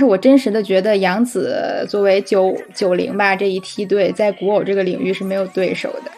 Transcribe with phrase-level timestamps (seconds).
[0.00, 6.10] 是我真实的觉得杨紫作为九九零吧这一梯队，在古偶这个领域是没有对手的。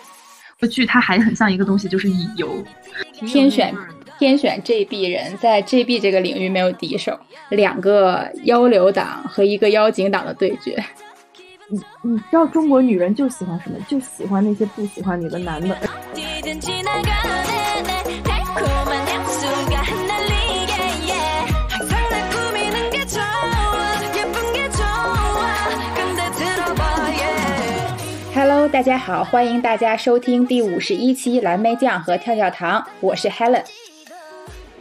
[0.59, 2.49] 这剧它还很像一个东西，就是乙游，
[3.27, 3.75] 天选
[4.17, 7.19] 天选 JB 人，在 JB 这个领域没有敌手，
[7.49, 10.81] 两个妖流党和一个妖精党的对决。
[11.69, 13.77] 你你知道中国女人就喜欢什么？
[13.89, 15.77] 就喜欢那些不喜欢你的男的。
[28.63, 33.65] Hello，大家好，欢迎大家收听第五十一期蓝莓酱和跳跳糖，我是 Helen。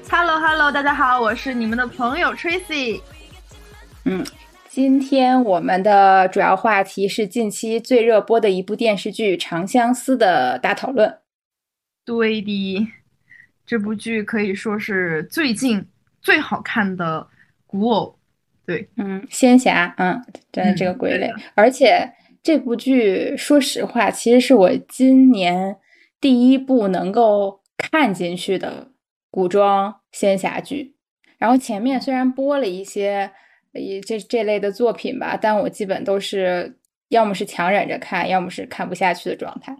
[0.07, 3.01] Hello，Hello，大家好，我是你们的朋友 Tracy。
[4.05, 4.23] 嗯，
[4.69, 11.17] 今天我们的主要话题是近期最热播的一部电视剧《长相思》的大讨论。
[12.05, 12.87] 对的，
[13.65, 15.87] 这部剧可以说是最近
[16.21, 17.25] 最好看的
[17.65, 18.15] 古偶。
[18.63, 22.07] 对，嗯，仙侠，嗯，真的这个归类，而且。
[22.43, 25.77] 这部剧，说实话，其实是我今年
[26.19, 28.91] 第一部能够看进去的
[29.29, 30.95] 古装仙侠剧。
[31.37, 33.31] 然后前面虽然播了一些
[34.05, 36.77] 这这类的作品吧，但我基本都是
[37.09, 39.75] 要么是强忍着看，要么是看不下去的状态。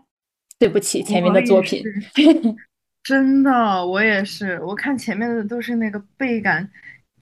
[0.60, 1.84] 对不起，前面的作品。
[3.04, 4.62] 真的，我也是。
[4.62, 6.70] 我看前面的都是那个倍感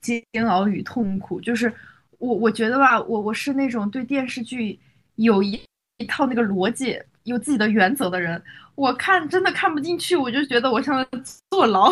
[0.02, 1.40] 煎熬与痛苦。
[1.40, 1.74] 就是
[2.18, 4.78] 我，我觉得吧，我我是那种对电视剧。
[5.24, 5.60] 有一
[5.98, 8.42] 一套那个逻辑，有自己的原则的人，
[8.76, 11.92] 我看真的看不进去，我就觉得我像在坐牢。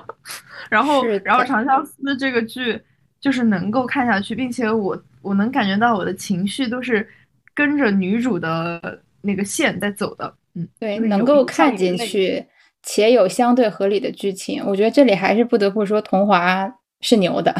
[0.70, 2.80] 然后，然后《长相思》这个剧
[3.20, 7.06] 就是能够看下去，并且我我能感觉到我的情绪都是
[7.54, 10.34] 跟着女主的那个线在走的。
[10.54, 12.46] 嗯，对，能够看进去
[12.82, 17.54] 且有相对合理的剧情，我觉得这里还是不得不说桐华是牛的。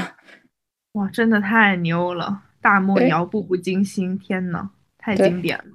[0.92, 2.42] 哇，真的太牛了！
[2.62, 4.70] 大漠谣，步步惊心，天呐！
[5.04, 5.64] 太经典了，《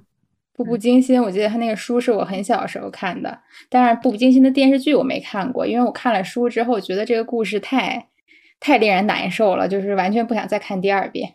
[0.56, 8.08] 步步惊心》，我记得他那个书是我很小的时候看的，但是《步步惊心》的电视剧我没看过，因为我看了书之后觉得这个故事太
[8.58, 11.34] 太令人难受了，就是完全不想再看第二遍。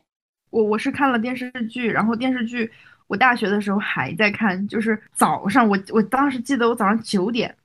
[0.49, 2.69] 我我是看了电视剧，然后电视剧
[3.07, 7.55] 我大学的时候还在看，就是早上我我当时记得我早上九点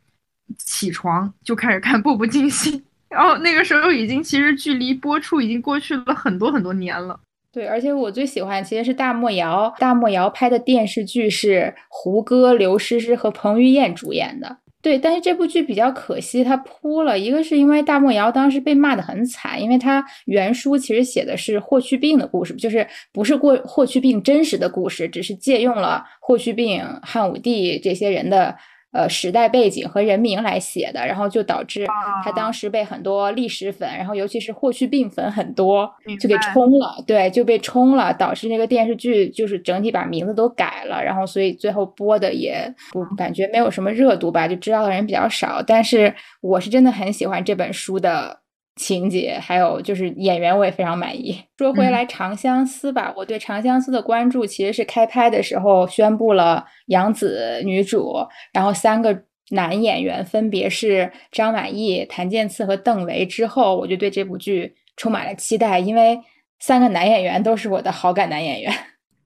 [0.59, 7.19] 起床就开始看《步步惊心》，然后那个时候已经其实距离播出已经过去了很多很多年了。
[7.53, 14.59] 对，而且我最喜欢其实是大漠谣，大漠谣拍的电视剧是胡歌、刘诗诗和彭于晏主演的。
[14.81, 28.57] 对，但是这部剧比较可惜，它扑了一个是因为大漠谣当时被骂的很惨，因为他原书其实写的是霍去病的故事，就是不是过霍去病真实的故事，只是借用了霍去病、汉武帝这些人的。
[28.93, 31.87] 呃，时代背景和人名来写的，然后就导致
[32.25, 35.89] 他当时被很多历史粉，然后尤其是霍去病粉很多，
[36.21, 45.63] 就给冲了，对，就被冲了，导致那个电视剧就是整体把名字都改了，然后所以最后播的也不感觉没有什么热度吧，就知道的人比较少。
[45.65, 48.40] 但是我是真的很喜欢这本书的。
[48.77, 51.39] 情节还有就是演员，我也非常满意。
[51.59, 58.17] 说回来，《长相思》吧，我对《长相思》的关注其实是开拍的时候宣布了杨紫女主，
[58.53, 66.19] 然后三个男演员分别是张晚意、谭健次和邓为之后，我就对这部剧充满了期待，因为
[66.59, 68.73] 三个男演员都是我的好感男演员。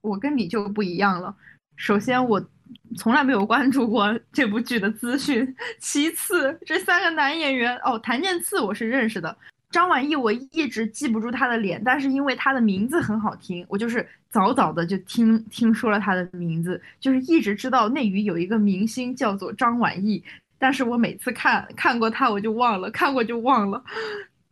[0.00, 1.34] 我跟你就不一样了，
[1.76, 2.40] 首先我
[2.96, 9.36] 从来没有关注过这部剧的资讯，其次这三个男演员哦，谭健次我是认识的。
[9.70, 20.22] 张晚意我一直记不住他的脸，但是因为他的名字很好听，我就是早早的就听听说了他的名字，就是一直知道内娱有一个明星叫做张晚意，
[20.58, 23.82] 但是我每次看看过他我就忘了，看过就忘了，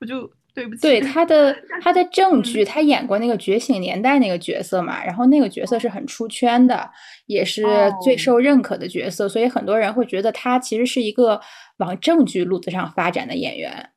[0.01, 0.83] 我就对不起。
[0.83, 6.91] 对他的 他的正剧，他演过那个《觉醒年代》那个角色嘛，然后那个角色是很出圈的，
[7.27, 7.65] 也是
[8.03, 11.41] 最受认可的角色，所以很多人会觉得他其实是一个
[11.79, 13.91] 往正剧路子上发展的演员。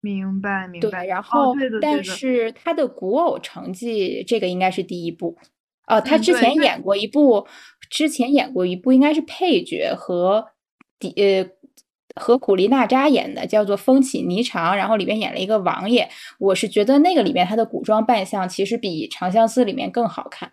[0.00, 0.88] 明白，明白。
[0.88, 5.36] 对，然后，但是他的古偶成绩，这个应该是第一部。
[5.88, 7.46] 哦，他之前演过一部，
[7.90, 10.46] 之前演过一部，应该是配角和
[10.98, 11.44] 底呃
[12.16, 16.08] 和古力娜扎演的，叫做《风起霓裳》，然后里面演了一个王爷。
[16.38, 20.52] 我是觉得那个里面他的古装扮相其实比《长相思》里面更好看。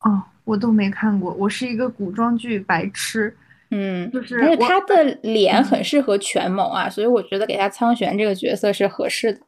[0.00, 3.36] 哦，我都没看过，我是一个古装剧白痴。
[3.70, 9.40] 嗯，就是，而且他的 脸很适合权谋啊，所以我觉得给他苍玄这个角色是合适的。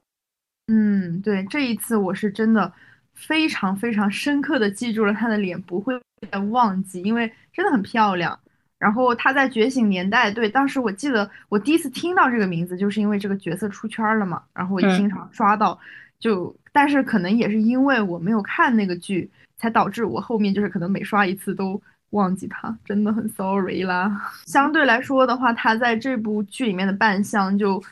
[0.69, 2.71] 嗯，对，这一次我是真的
[3.15, 5.95] 非常非常深刻的记住了他的脸，不会
[6.31, 8.39] 再忘记，因为真的很漂亮。
[8.81, 15.79] 然后他在《觉醒年代》，对，当时我记得我第一次听到这个名字，就是因为这个角色出圈了嘛，然后我经常刷到，
[16.19, 21.79] 就但是可能也是因为我没有看那个剧，才导致我后面就是可能每刷一次都
[22.11, 24.33] 忘记他，真的很 sorry 啦。
[24.47, 27.83] 相对来说的话，他在这部剧里面的扮相就，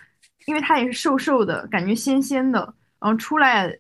[0.47, 2.61] 因为他也是瘦瘦的，感觉仙仙的，
[2.99, 3.71] 然后出来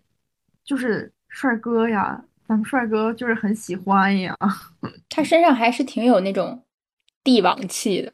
[0.62, 4.37] 就是帅哥呀，咱们帅哥就是很喜欢呀。
[5.08, 6.62] 他身上还是挺有那种
[7.29, 8.11] 帝王气的。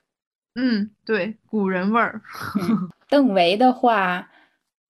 [0.57, 2.21] 嗯，对，古人味儿。
[3.09, 4.29] 邓为的话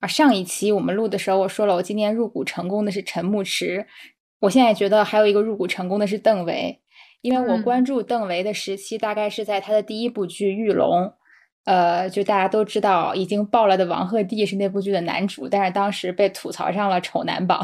[0.00, 0.08] 啊。
[0.08, 3.86] 上一期我们录的时候，我说了，我今年入股成功的是陈牧驰。
[4.40, 6.80] 我现在觉得还有一个入股成功的是邓为，
[7.20, 11.02] 因为我关注邓为的时期大概是在他的第一部剧《玉龙》，
[11.64, 17.58] 呃，就大家都知道已经爆了的王鹤棣是那部剧的男主，但是当时被吐槽上了丑男榜。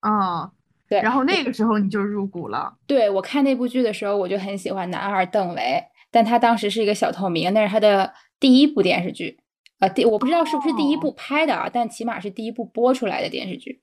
[0.00, 0.50] 啊，
[0.90, 2.76] 对，然后那个时候你就入股了。
[2.86, 9.38] 对我看那部剧的时候，我就很喜欢男二邓为，但他当时是一个小透明，那是他的第一部电视剧。
[9.78, 13.80] 呃，第我不知道是不是第一部拍的啊，但起码是第一部播出来的电视剧。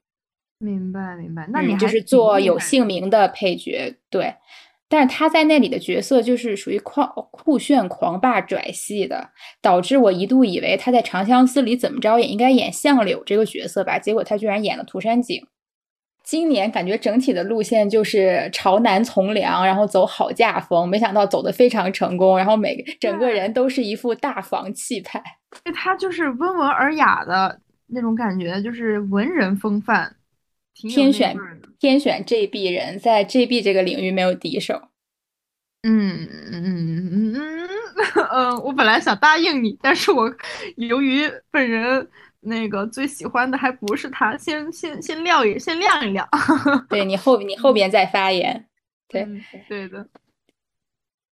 [0.59, 1.48] 明白，明白。
[1.54, 4.36] 那你就是做有姓名的配角，对。
[4.89, 9.31] 但是他在那里的角色就是属于狂酷炫狂霸拽系的，
[9.62, 15.42] 导致我一度以为他在《长相思》里怎么着也应该演相柳这个角色吧，结果他居然演了涂山璟。
[16.27, 25.24] 今年感觉整体的路线就是朝南从良，然后走好嫁风，没想到走的非常成功，然后每个整个人都是一副大房气派。
[25.74, 30.18] 他就是温文尔雅的那种感觉，就是文人风范，
[30.74, 31.33] 天选
[31.79, 34.89] 天选 JB 人，在 JB 这个领域没有敌手。
[35.83, 37.69] 嗯嗯嗯嗯嗯
[38.33, 40.29] 嗯，我本来想答应你，但是我
[40.75, 42.09] 由于本人
[42.42, 46.28] 那个最喜欢的还不是他，先先先撂一先晾一晾。
[46.89, 48.68] 对你后你后边再发言。
[49.07, 49.28] 对
[49.68, 50.07] 对的，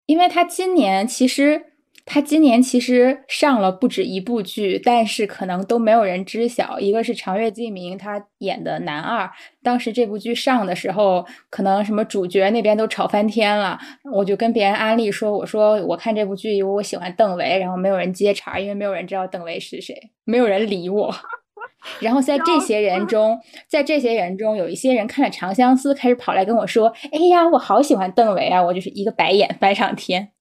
[0.06, 1.74] 因为他今年其实。
[2.06, 6.80] 他今年其实上了不止一部剧，但是可能都没有人知晓。
[6.80, 9.30] 一个是长月烬明，他演的男二，
[9.64, 13.80] 当时这部剧上的时候，可能什么主角那边都吵翻天了。
[14.14, 21.14] 我就跟别人安利说：“我说我看这部剧，因为我喜欢邓为。”然后没有人接茬，因为没有人知道邓为是谁，没有人理我。
[22.00, 30.35] 然后在这些人中，在这些人中，有一些人看了《长相思》，开始跑来跟我说：“哎呀，我好喜欢邓为啊！”我就是一个白眼翻上天。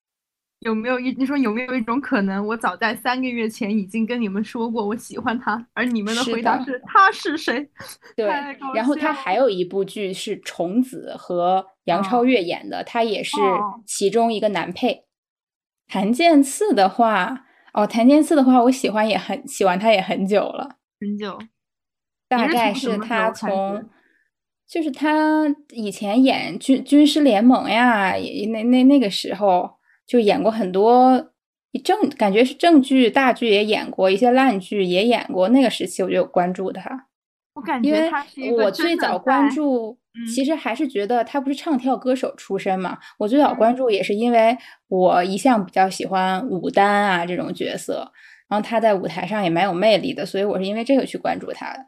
[0.65, 7.69] 有没有一你说有没有一种可能，我早在三个月前已经跟你们说过我喜欢他，而你们的回答是他是谁？
[8.17, 8.27] 对，
[8.75, 13.37] 然后他还有一部剧是虫子和杨超越演的，他也是
[13.87, 15.05] 其中一个男配。
[15.87, 17.45] 谭健次的话，
[17.75, 21.39] 哦，谭健次的话，我喜欢也很喜欢他也很久了，很久，
[22.27, 23.85] 大概是他从，
[24.67, 28.15] 就是他以前演军军师联盟呀，
[28.51, 29.75] 那那那个时候。
[30.07, 31.33] 就演过很多
[31.83, 35.49] 正，感觉是正剧、大剧也演过，一些烂剧也演过。
[35.49, 37.07] 那个时期我就有关注他，
[37.55, 39.99] 我感觉他是我最早关注，
[40.33, 42.99] 其实还是觉得他不是唱跳歌手出身嘛。
[43.19, 44.57] 我最早关注也是因为
[44.89, 48.13] 我一向比较喜欢武丹啊这种角色，
[48.49, 51.87] 然后他在舞台上也蛮有魅力的，所以我是因为这个去关注他的。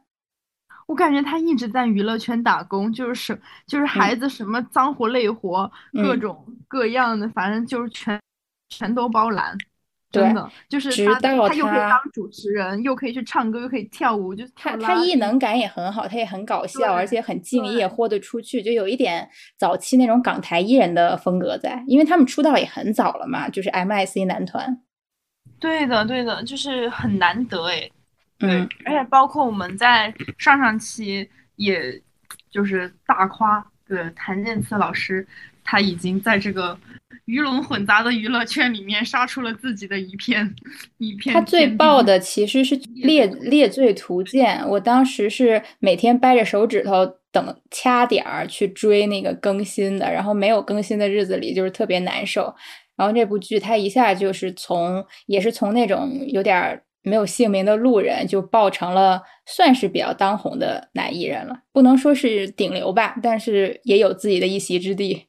[0.86, 8.20] 我感觉他一直在娱乐圈打工，就是就是孩子什么脏活累活，各种各样的，反正就是全
[8.68, 9.56] 全都包揽，
[10.12, 24.80] 真的就是他他又可以当主持人，又可以去唱歌，又可以跳舞，就他他艺能感也很好，他也很搞笑，而且很敬业，豁得出去，就有一点早期那种港台艺人的风格在，因为他们出道也很早了嘛，就是 M I C 男团。
[25.58, 27.90] 对的，对的，就是很难得哎。
[28.38, 28.50] 对，
[28.84, 31.26] 而且包括我们在上上期，
[31.56, 31.98] 也
[32.50, 35.26] 就是大夸对谭健次老师，
[35.64, 36.78] 他已经在这个
[37.24, 40.54] 鱼龙混杂的娱乐圈里面杀出了自己的一片
[40.98, 41.34] 一片。
[41.34, 52.54] 他最爆的其实是《猎猎罪图鉴》，我当时是每天掰着手指头等掐点儿去追那个更新的，然后没有更新的日子里就是特别难受。
[52.96, 56.82] 然后这部剧他一下就是从也是从那种有点。
[57.08, 65.28] 没有姓名的路人就爆成了算是比较当红的男艺人了，不能说是顶流吧，但是也有自己的一席之地。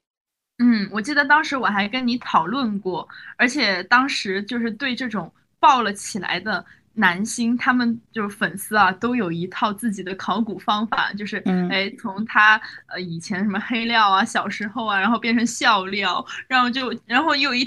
[0.58, 3.08] 嗯，我记得当时我还跟你讨论过，
[3.38, 11.38] 而且当时就是对这种爆了起来的男星，他们就是粉丝啊，都有一套自己的考古方法，就是
[11.70, 17.64] 哎，从他呃以前什么黑料啊，小时候啊，然后变成笑料，然后就然后又一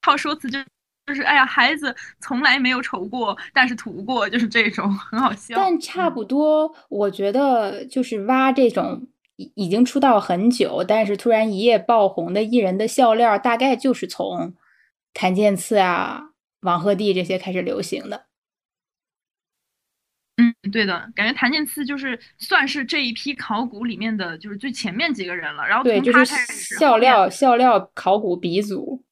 [0.00, 0.58] 套说辞就。
[1.06, 5.56] 就是哎呀，孩子从来没有丑过，但是土过，就是这种很好笑。
[5.56, 14.54] 但差不多，我觉得就是挖这种已已经出道很久，但是突然一夜爆红的艺人的笑料，大概就是从
[15.12, 16.30] 谭健次啊、
[16.60, 18.26] 王鹤棣这些开始流行的。
[20.36, 25.66] 嗯，对的，感觉谭健次就是算是这一批考古里面的就是最前面几个人了。
[25.66, 29.04] 然后对，从就是他开始，笑料笑料考古鼻祖。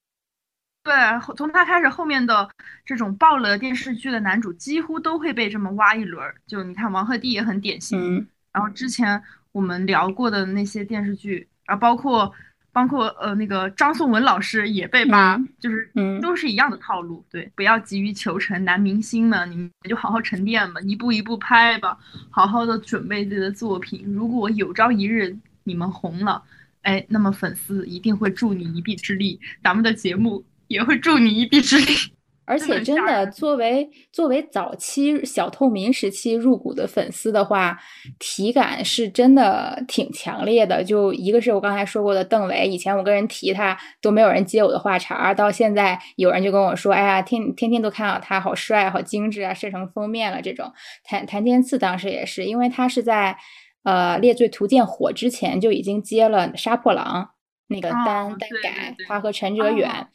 [0.90, 2.50] 对，后从他开始，后面的
[2.84, 6.34] 这种爆了电视剧的男主几乎都会被这么挖一轮儿。
[6.48, 12.32] 就你看王鹤棣也很典型，嗯然后之前我们聊过的那些电视剧，啊，包括
[12.72, 17.24] 包括呃那个张颂文老师也被挖，嗯就是嗯都是一样的套路。
[17.30, 21.96] 对，不要急于求成，男明星们你们就好好沉淀吧，一步一步拍吧，
[22.30, 24.04] 好好的准备自己的作品。
[24.12, 26.42] 如果有朝一日你们红了，
[26.82, 31.94] 哎，那么粉丝一定会助你一臂之力，咱们的节目也会助你一臂之力。
[32.46, 37.78] 而且真的，作为作为早期小透明时期入股的粉丝的话，
[38.18, 40.82] 体感是真的挺强烈的。
[40.82, 50.72] 就一个是我刚才说过的邓伟，以前我跟人提他都没有人接我的话茬儿，到现在有人就跟我说：“哎呀，天天天都看到他，好帅，好精致啊，设成封面了。”这种
[51.04, 53.36] 谭谭天赐当时也是，因为他是在
[53.84, 57.24] 呃《猎罪图鉴》火之前就已经接了《杀破狼》
[57.68, 59.88] 那个哦单单改，对他和陈哲远。
[59.88, 60.08] 哦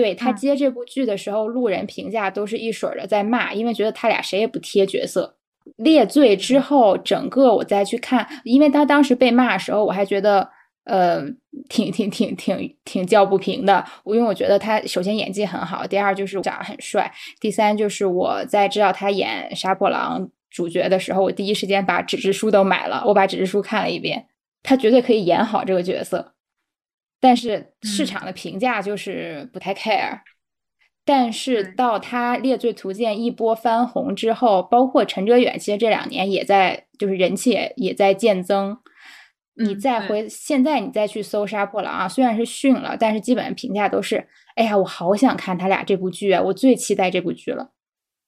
[0.00, 5.36] 对他嗯接这部剧的时候，路人评价都是一水儿的在骂，因为觉得他俩谁也不贴角色。
[5.76, 10.48] 列罪之后，整个我再去看，因为他当时被骂的时候，我还觉得
[10.84, 11.20] 呃
[11.68, 13.84] 挺挺挺挺挺叫不平的。
[14.04, 24.26] 我因为我觉得他首先演技很好，第二就是长得很帅，第三就是我在知道他演杀破狼主角的时候，我第一时间把纸质书都买了，我把纸质书看了一遍，
[24.62, 26.32] 他绝对可以演好这个角色。
[27.20, 30.20] 但是市嗯场的评价就是不太 care。
[31.04, 38.78] 但是到他《猎罪图鉴》一波翻红之后，包括陈哲远，其实这两年也在，就是人气也也在渐增。
[39.54, 47.70] 你再回现在你再去搜《杀破狼》啊，虽然是逊了，但是基本评价都是，哎呀，我好想看他俩这部剧啊，我最期待这部剧了，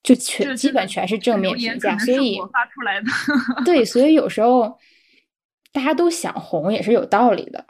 [0.02, 3.06] 就全基本全是正面评价，所以我发出来的。
[3.64, 4.78] 对，所以有时候
[5.72, 7.64] 大家都想红也是有道理的。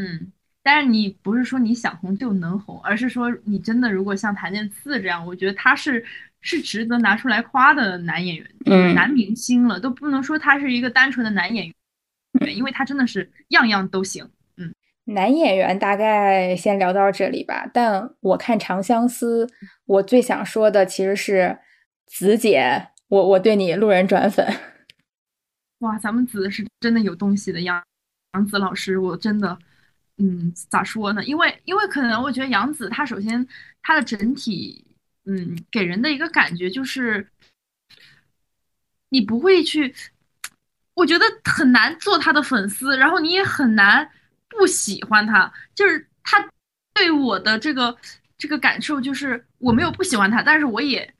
[0.00, 6.02] 嗯，但是你不是说你想红就能红，而是说你真的如果像谭健次这样，我觉得他是
[6.40, 14.24] 是值得拿出来夸的男演员，嗯男明星了，都不能说他是一个单纯的男演员，因为他真的是样样都行。
[14.56, 14.72] 嗯
[15.04, 19.44] 男演员大概先聊到这里吧，但我看《长相思》，
[19.86, 21.58] 我最想说的其实是
[22.06, 24.46] 子姐，我我对你路人转粉。
[25.80, 27.82] 哇，咱们子是真的有东西的，杨
[28.34, 29.58] 杨子老师，我真的，
[30.20, 31.24] 嗯，咋说呢？
[31.24, 33.46] 因为因为可能我觉得杨紫她首先
[33.82, 34.84] 她的整体，
[35.24, 37.26] 嗯，给人的一个感觉就是，
[39.08, 39.94] 你不会去，
[40.94, 44.10] 我觉得很难做她的粉丝，然后你也很难
[44.48, 46.48] 不喜欢她，就是她
[46.92, 47.96] 对我的这个
[48.36, 51.12] 这个感受就是我没有不喜欢她，但是我也。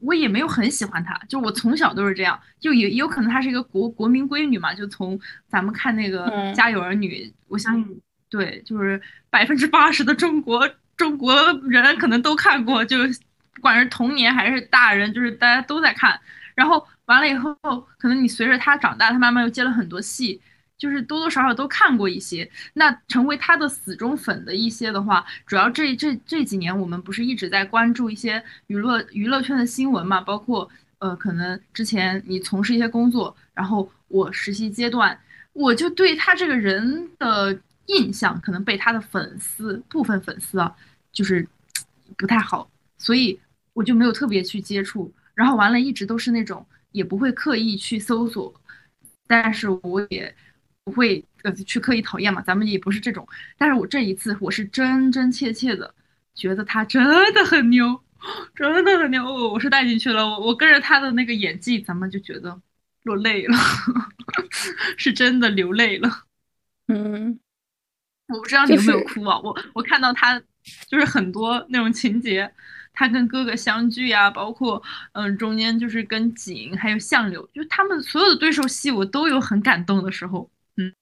[0.00, 8.02] 我也没有很喜欢她，就我从小都是这样，就也也有可能她是一个国国民闺女嘛，就从咱们看那个嗯《家有儿女》，我相信
[8.34, 9.00] 对，就是
[9.30, 11.32] 百分之八十的中国中国
[11.68, 13.20] 人可能都看过，就是
[13.54, 16.18] 不管是童年还是大人，就是大家都在看。
[16.56, 17.54] 然后完了以后，
[17.96, 20.40] 可能你随着他长大，他慢慢又接了很多戏，
[20.76, 22.50] 就是多多少少都看过一些。
[22.72, 35.16] 那成为他的死忠粉的一些的话，主要这这这几年我们不是一直在关注一些娱乐娱乐圈的新闻嘛，包括呃，可能之前你从事一些工作，然后我实习阶段，
[35.52, 40.74] 我就对他这个人的印象可能被他的粉丝部分粉丝啊，
[41.12, 41.46] 就是
[42.16, 43.38] 不太好，所以
[43.72, 45.12] 我就没有特别去接触。
[45.34, 48.54] 然后完了，一直都是那种也不会刻意去搜索，
[49.26, 50.34] 但是我也
[50.84, 53.26] 不会呃去刻意讨厌嘛，咱们也不是这种。
[53.58, 55.92] 但是我这一次我是真真切切的
[56.34, 57.02] 觉得他真
[57.34, 58.00] 的很牛，
[58.54, 62.60] 真的很牛，我是带进去了，我我跟着他的那个演技，咱们就觉得
[63.02, 63.56] 落泪了，
[64.96, 66.24] 是真的流泪了。
[66.86, 67.40] 嗯，
[68.28, 69.38] 我不知道你有没有就是哭啊？
[69.42, 70.40] 我我看到他
[70.88, 72.50] 就是很多那种情节，
[72.92, 80.50] 他跟哥哥相聚啊、包括嗯中间就是跟景还有相柳，就他们所有的对手戏，我都有很感动的时候。
[80.76, 80.92] 嗯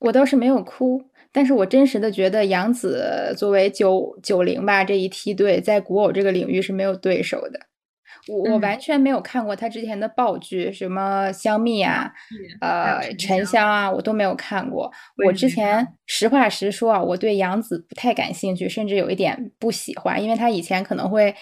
[0.00, 7.69] 我倒是没有哭，但是我真实的觉得杨紫作为九九零吧这一梯队，在古偶这个领域是没有对手的。
[8.28, 12.12] 我我嗯完全没有看过他之前的爆剧，什么香蜜啊，
[12.60, 14.90] 呃，沉香啊，我都没有看过。
[15.24, 21.34] 我之前实话实说啊，我对杨紫不太感兴趣，甚至有一点不喜欢，因为她以前可能会，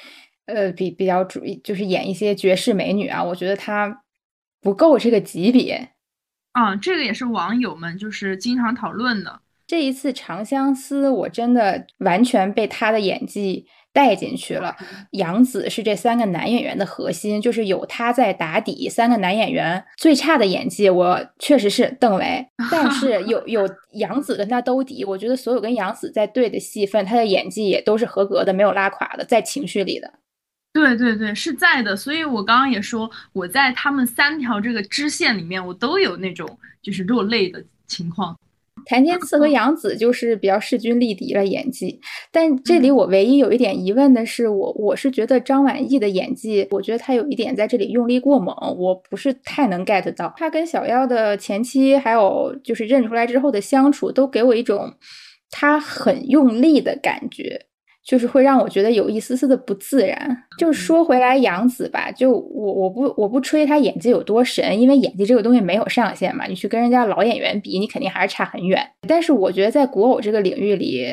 [0.47, 4.03] 呃，比比较主就是演一些绝世美女啊，我觉得她
[4.61, 5.91] 不够这个级别。
[6.53, 9.41] 啊，这个也是网友们就是经常讨论的。
[9.67, 14.77] 这一次《长相思》，我真的完全被她的演技带进去了。
[15.13, 18.89] 杨紫是这三个男演员的核心，就是有他在打底。
[18.89, 30.13] 三个男演员最差的演技，我确实是邓为， 但是有有杨紫跟他兜底，我觉得所有跟杨紫在对的戏份，他的演技也都是合格的，没有拉垮的，在情绪里的。
[30.73, 31.97] 对对对，是在的。
[31.97, 38.39] 所以我刚刚也说，我在他们三条这个支线里面，我都有那种就是落泪的情况。
[38.87, 42.01] 谭健次和杨紫就是比较势均力敌了演技，
[42.33, 50.33] 但这里我唯一有一点疑问的是，我我是觉得张晚意的演技，我觉得他有一点在这里用力过猛，我不是太能 get 到。
[50.37, 54.95] 他跟小妖的前期，还有就是认出来之后的相处，都给我一种
[55.51, 57.68] 他很用力的感觉。
[58.09, 60.45] 就是会让我觉得有一丝丝的不自然。
[60.57, 66.47] 就是说回来，杨紫吧，就我我不我不吹她演技有多神，因为演技这个东西没有上限嘛。
[66.47, 68.83] 你去跟人家老演员比，你肯定还是差很远。
[69.07, 71.07] 但是我觉得在古偶这个领域里，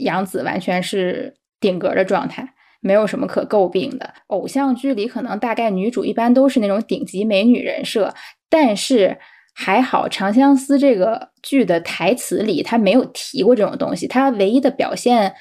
[0.00, 2.44] 杨紫完全是顶格的状态，
[2.80, 4.12] 没有什么可诟病的。
[4.26, 8.12] 偶像剧里可能大概女主一般都是那种顶级美女人设，
[8.48, 9.16] 但是
[9.54, 15.32] 还好《长相思》这个剧的台词里她没有提过这种东西，她唯一的表现。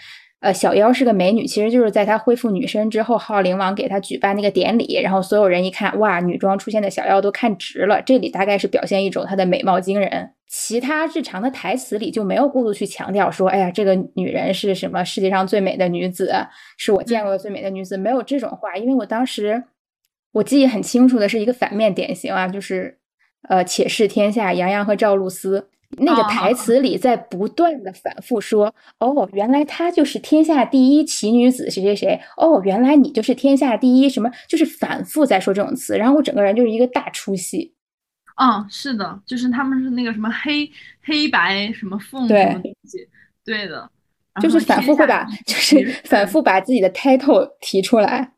[0.41, 8.01] 呃，小妖是个美女，其实就是在她恢复女身之后，号灵王给她举办那个典礼，然后所有人一看，哇，女装出现的小妖都看直了。
[8.01, 16.33] 这里大概是表现一种她的美貌惊人，其他日常的台词里就没有过度去强调说，哎呀，这个女人是什么世界上最美的女子，
[16.77, 18.77] 是我见过的最美的女子，没有这种话。
[18.77, 19.61] 因为我当时
[20.31, 22.97] 我记忆很清楚的是一个反面典型啊，就是
[23.49, 25.67] 呃，且试天下杨洋和赵露思。
[25.97, 32.19] 那个台词里在不断的反复说：“哦，原来她就是天下第一奇女子谁谁谁。
[32.37, 35.97] 哦，原来你就是天下第一什么，就是反复在说这种词。
[35.97, 37.73] 然后我整个人就是一个大出戏。
[38.35, 40.69] 嗯，是的，就是他们是那个什么黑
[41.03, 43.05] 黑白什么凤什么东西，
[43.43, 43.89] 对的，
[44.41, 48.33] 就是反复会把，就是反复把自己的 title 提出来。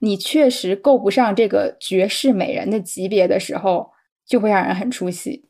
[0.00, 3.92] 你确实够不上这个绝世美人的级别的时候，
[4.26, 5.46] 就会让人很出戏。”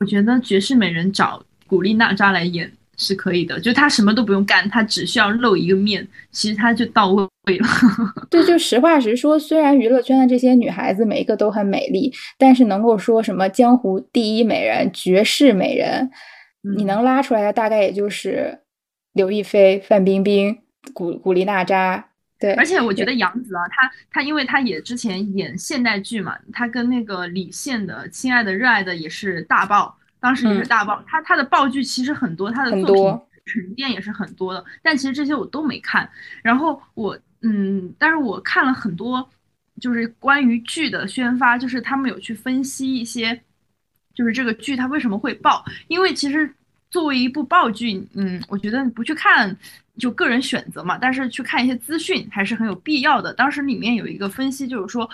[0.00, 7.26] 我觉得绝世美人找古力娜扎来演是可以的，就她什么都不用干，她只需要露一个面，其实她就到位
[7.58, 7.66] 了。
[8.30, 16.10] 对，就实话实说，虽然娱乐圈的这些女孩子每一个都很美丽，但是能够说什么江湖第一美人、绝世美人，
[16.76, 18.60] 你能拉出来的大概也就是
[19.12, 20.58] 刘亦菲、范冰冰、
[20.92, 22.10] 古古力娜扎。
[22.38, 31.02] 对，而且我觉得杨紫啊，她她因为她也之前演现代剧嘛，她跟那个李现的《亲爱的热爱的》也是大爆，当时也是大爆。
[31.06, 33.12] 她她的爆剧其实很多，她的作
[33.44, 36.06] 品沉淀也是很多的，但其实这些我都没看。
[36.42, 39.26] 然后我嗯，但是我看了很多，
[39.80, 43.40] 就是关于剧的宣发，就是他们有去分析一些，
[44.14, 46.52] 就是这个剧它为什么会爆，因为其实
[46.90, 49.56] 作为一部爆剧，嗯，我觉得不去看。
[49.98, 53.32] 就个人选择嘛，但是去看一些资讯还是很有必要的。
[53.32, 55.08] 当时里面有一个分析，就是说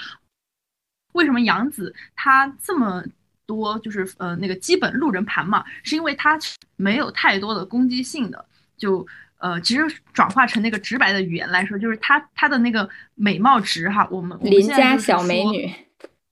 [1.12, 3.04] 为什么杨紫她这么
[3.46, 6.38] 多就是呃那个基本路人盘嘛，是因为她
[6.76, 8.44] 没有太多的攻击性的。
[8.76, 9.06] 就
[9.38, 15.72] 呃其实转化成那个直白的语言来说，就是她她的那个美貌值哈，我们邻家小美女，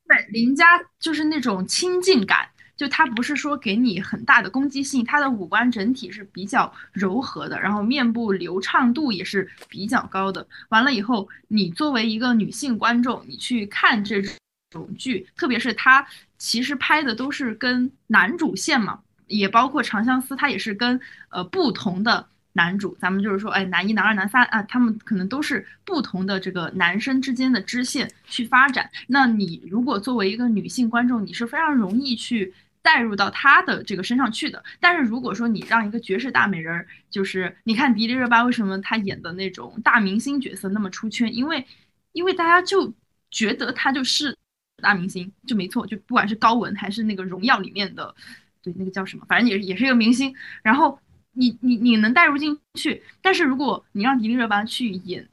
[0.09, 2.49] 对邻家就是那种亲近感。
[2.81, 10.47] 就它不是说给你很大的攻击性，它的五官整体是比较柔和的，然后面部流畅度也是比较高的。
[10.71, 14.23] 完了以后，你作为一个女性观众，你去看这
[14.71, 16.07] 种剧，特别是它
[16.39, 28.91] 其实拍的都是跟男主线嘛，也包括《长相思》，它也是跟呃不同的男主，咱们就是说，哎，男一、男二、男三啊，他们可能都是不同的这个男生之间的支线去发展。
[29.07, 32.55] 那你如果作为一个女性观众，你是非常容易去。
[32.83, 41.67] 带入到他的这个身上去的，但是如果说你让一个绝世大美人，就是你看迪丽热巴为什么她演的那种大明星角色那么出圈，因为
[42.13, 42.93] 因为大家就
[43.31, 44.37] 觉得她就是
[44.77, 48.15] 大明星，就没错，就不管是高文还是那个荣耀里面的，
[48.63, 50.99] 对那个叫什么，反正也也是一个明星，然后
[51.33, 55.29] 你你你能带入进去，但是如果你让迪丽热巴去演，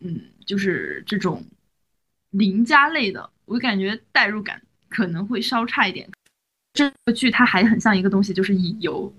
[0.00, 1.44] 嗯，就是这种
[2.30, 6.08] 邻家类的，我感觉代入感可能会稍差一点。
[6.76, 9.10] 这个剧它还很像一个东西，就是乙游，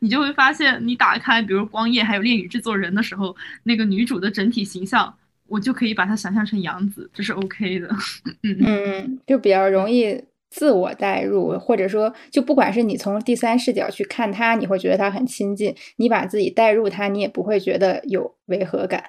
[0.00, 5.12] 你就会发现，你打开比如光夜还有恋与制作人的时候，那个女主的整体形象，
[5.46, 7.88] 我就可以把它想象成杨紫，这是 OK 的。
[8.44, 19.02] 嗯嗯，就比较容易自我代入，或者说，就不管是你从第三视角去看她，你会觉得她很亲近；你把自己代入她，你也不会觉得有违和感。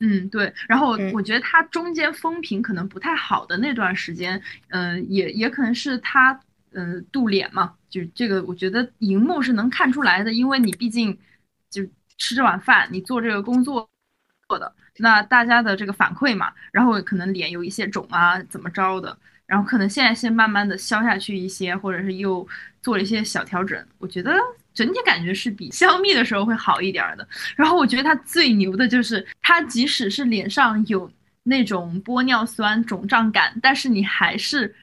[0.00, 0.52] 嗯，对。
[0.66, 4.40] 然后我觉得他中间风评可能不太好的那段时间，
[4.70, 6.40] 嗯，也也可能是她。
[6.72, 11.16] 嗯，镀脸嘛，就这个，我觉得荧幕是能看出来的，因为你毕竟
[11.68, 11.82] 就
[12.16, 13.88] 吃这碗饭，你做这个工作
[14.48, 22.46] 做，的，那大家的这个反馈嘛，然后可能脸有一些肿啊，怎么着的，然后可能现在先慢慢的消下去一些，或者是又
[22.82, 24.32] 做了一些小调整，我觉得
[24.72, 27.26] 整体感觉是比消蜜的时候会好一点的。
[27.56, 31.10] 然后我觉得它最牛的就是它即使是脸上有
[31.42, 34.74] 那种玻尿酸肿胀感，但是你还是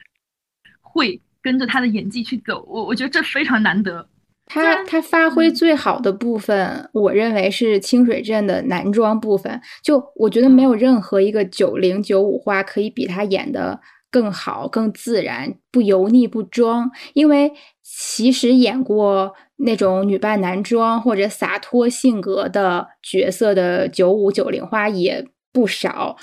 [0.80, 4.06] 会跟着他的演技去走，我我觉得这非常难得。
[4.44, 9.58] 他他发挥最好的部分，我认为是清水镇的男装部分。
[9.82, 13.80] 就我觉得没有任何一个九零九五花可以比他演的
[14.10, 16.90] 更好、更自然、不油腻、不装。
[17.14, 17.50] 因为
[17.82, 26.18] 其实演过那种女扮男装或者洒脱性格的角色的九五九零花也不少，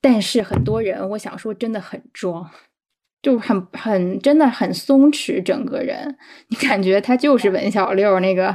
[0.00, 2.48] 但是很多人，我想说真的很装。
[3.24, 6.14] 就很很真的很松弛，整个人
[6.48, 8.54] 你感觉他就是文小六那个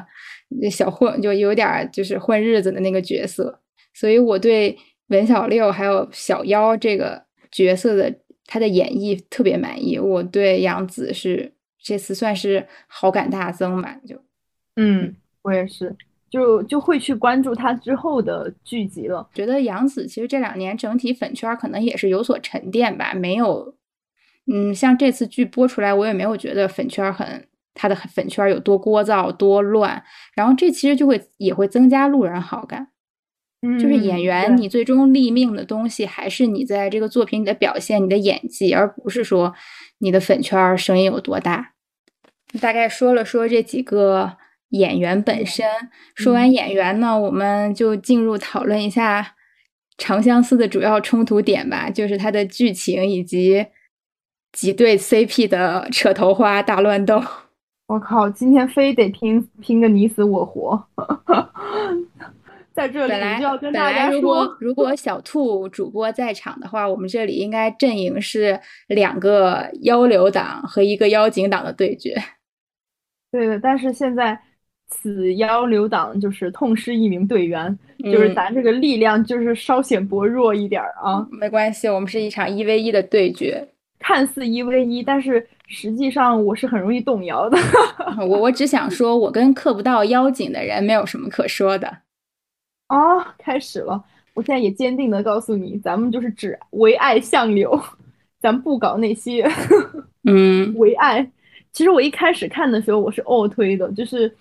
[0.69, 3.59] 小混，就有点就是混日子的那个角色。
[3.95, 4.77] 所以我对
[5.07, 9.97] 文小六还有小妖这个角色的他的演绎特别满意。
[9.97, 11.51] 我对杨紫是
[11.81, 14.15] 这次算是好感大增吧，就
[14.75, 15.95] 嗯，我也是，
[16.29, 19.27] 就就会去关注他之后的剧集了。
[19.33, 23.73] 觉得杨紫其实这两年整体粉圈可能也是有所沉淀吧，没有。
[24.51, 30.03] 嗯，像这次剧播出来，我也没有觉得粉圈很，他的粉圈有多聒噪、多乱。
[30.33, 32.87] 然后这其实就会也会增加路人好感，
[33.79, 39.53] 就是演员你最终立命的东西还是你在这个作品里的表现、你的演技，而不是说
[39.99, 41.73] 你的粉圈声音有多大。
[42.59, 44.35] 大概说了说这几个
[44.69, 45.67] 演员本身，
[46.15, 49.21] 说完演员呢，我们就进入讨论一下
[49.99, 53.67] 《长相思》的主要冲突点吧，就是它的剧情以及。
[54.51, 57.21] 几对 CP 的扯头花大乱斗，
[57.87, 58.29] 我靠！
[58.29, 60.87] 今天非得拼拼个你死我活，
[62.73, 72.15] 在这里就要跟大家说，如果如果小兔主播在场的话，我们这里应该阵营是两个妖流党和一个妖精党的对决。
[73.31, 74.39] 对的，但是现在
[74.87, 81.27] 此妖流党就是痛失一名队员，就是咱这个力量就是稍显薄弱一点啊。
[81.31, 83.67] 没关系，我们是一场一 v 一的对决。
[83.99, 87.57] 看似一 v 一，但是实际上我是很容易动摇的。
[88.17, 91.97] 我我只想说，我跟克不到妖精的人没有什么可说的。
[92.87, 94.03] 哦，开始了！
[94.33, 97.79] 我现在也坚定的告诉你，咱们就是只唯爱相柳，
[98.39, 99.47] 咱不搞那些。
[100.23, 101.29] 嗯， 唯爱。
[101.71, 104.33] 其实我一开始看的时候，我是卧推的，就是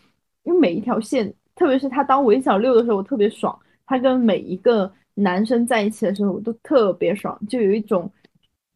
[0.45, 3.59] 因为每一条线，特别是他当韦小六的时候，我特别爽。
[3.85, 8.11] 他跟每一个男生在一起的时候，我都特别爽，就有一种。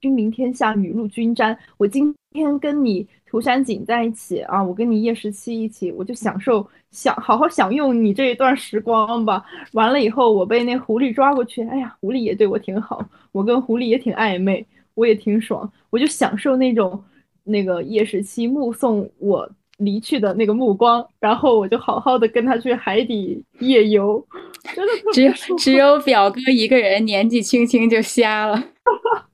[0.02, 1.56] 君临天下，雨露均沾。
[1.78, 9.44] 我今天跟你涂山璟在一起啊，我跟你叶十七一起，我就享受享好好享用你这一段时光吧。
[9.74, 17.00] 完了以后，我被那狐狸抓过去，哎呀，狐狸也对我挺好，我跟狐狸也挺暧昧，我也挺爽，我就享受那种
[17.44, 24.26] 那个叶十七目送我离去的那个目光，然后我就好好的跟他去海底夜游，
[24.74, 28.60] 真的只有只有表哥一个人年纪轻轻就瞎了。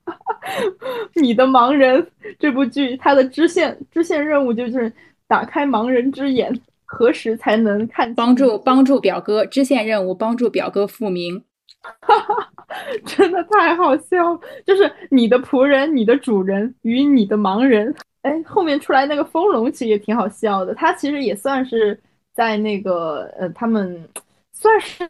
[1.15, 2.07] 你的盲人
[2.39, 4.93] 这部剧，它的支线支线任务就是
[5.27, 6.53] 打开盲人之眼，
[6.85, 8.15] 何时才能看？
[8.15, 11.45] 帮助帮助表哥支线任务，帮助表哥复明。
[13.05, 17.95] 真的太好笑了，就是你的仆人、你的主人与你的盲人。
[18.23, 21.99] 哎，后面出来那个风龙其实也挺好笑的，他其实也算是
[22.35, 24.09] 在那个呃，他们
[24.53, 25.09] 算是。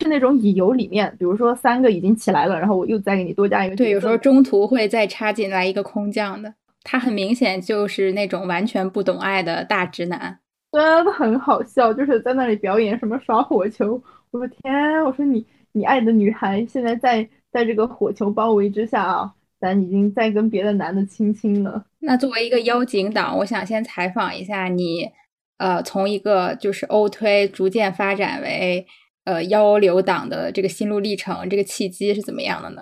[0.00, 3.74] 是那种乙游里面，比如说三个已经起来了，然后我又再给你多加一个。
[3.74, 10.38] 对，有时候中途会再插进来一个空降的，他很明显就是那种完全不懂爱的大直男，
[10.70, 14.00] 真的很好笑，就是在那里表演什么耍火球。
[14.30, 21.84] 我的天，我说你你爱的女孩现在在在这个火球包围之下啊，咱已经在跟别的男的亲亲了。
[21.98, 25.10] 那作为一个妖精党，我想先采访一下你，
[25.56, 28.86] 呃，从一个就是欧推逐渐发展为。
[29.28, 32.80] 呃，幺流党的这个心路历程，这个契机是怎么样的呢？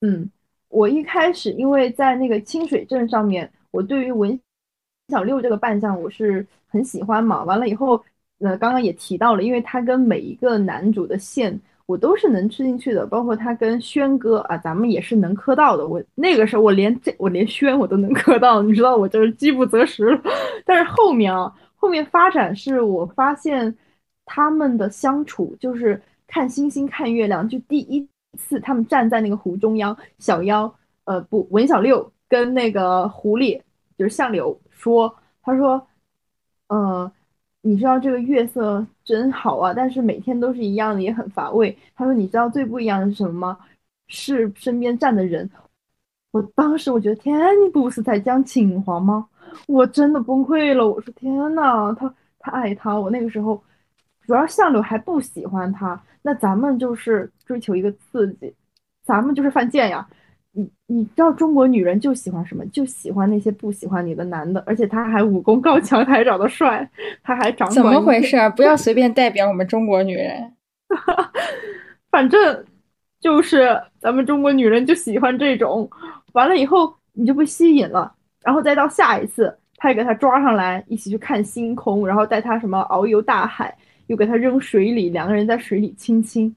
[0.00, 0.30] 嗯，
[0.70, 4.40] 我一开始因为在那个清水镇上面，我对于文
[5.08, 7.44] 小六这个扮相我是很喜欢嘛。
[7.44, 8.02] 完了以后，
[8.38, 15.86] 呃，刚刚也提到了，因为他跟每一个男主的线我都是能吃进去的，包括他跟轩哥啊，咱们也是能磕到的。
[15.86, 20.18] 我那个时候我连这我连轩我都能磕到，你知道我就是饥不择食。
[20.64, 23.76] 但是后面啊，后面发展是我发现。
[24.32, 33.60] 他们的相处就是看星星看月亮，就第一次他们站在那个湖中央，小妖，呃不，文小六跟那个狐狸
[33.98, 35.12] 就是相柳说，
[35.42, 35.84] 他说，
[36.68, 37.10] 呃，
[37.60, 41.76] 你知道这个月色真好啊，但是每天都是一样的，也很乏味。
[41.96, 43.58] 他说你知道最不一样的是什么吗？
[44.06, 45.50] 是身边站的人。
[46.30, 49.26] 我当时我觉得天，你不是在讲情话吗？
[49.66, 50.88] 我真的崩溃了。
[50.88, 52.96] 我说天呐，他他爱他。
[52.96, 53.60] 我那个时候
[54.30, 58.54] 主要相柳还不喜欢他，那咱们就是追求一个刺激，
[59.04, 60.06] 咱们就是犯贱呀。
[60.52, 62.64] 你你知道中国女人就喜欢什么？
[62.66, 66.88] 就喜欢那些不喜欢你的男的，而且他还武功高强，他还长得帅，
[67.24, 68.36] 他还长怎么回事？
[68.54, 70.52] 不要随便代表我们中国女人。
[72.12, 72.64] 反正
[73.18, 75.90] 就是咱们中国女人就喜欢这种。
[76.34, 78.14] 完了以后你就被吸引了，
[78.44, 83.76] 然后再到下一次，他也给他抓上来一起去看星空，然后带他什么遨游大海，
[84.10, 86.52] 又给他扔水里，两个人在水里亲亲。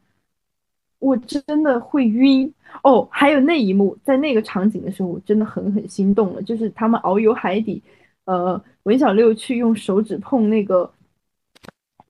[0.98, 3.08] 我真的会晕哦！
[3.12, 6.42] 还有那一幕，在那个场景的时候，我真的很很心动了。
[6.42, 7.80] 就是他们遨游海底，
[8.26, 10.92] 呃，文小六去用手指碰那个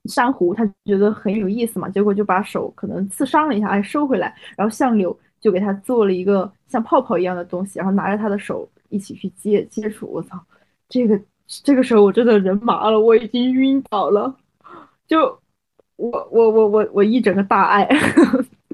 [0.05, 4.33] 珊瑚，他觉得很有意思嘛，结果就把手可能刺伤了一下，哎，收回来。
[4.55, 10.07] 然后相柳就给他做了一个像泡泡一样的东西，然后拿着他的手一起去接接触。
[10.07, 10.41] 我操，
[10.87, 14.33] 这个这个时候我真的人麻了，我已经晕倒了。
[15.07, 15.39] 就
[15.95, 17.87] 我我我我我一整个大爱。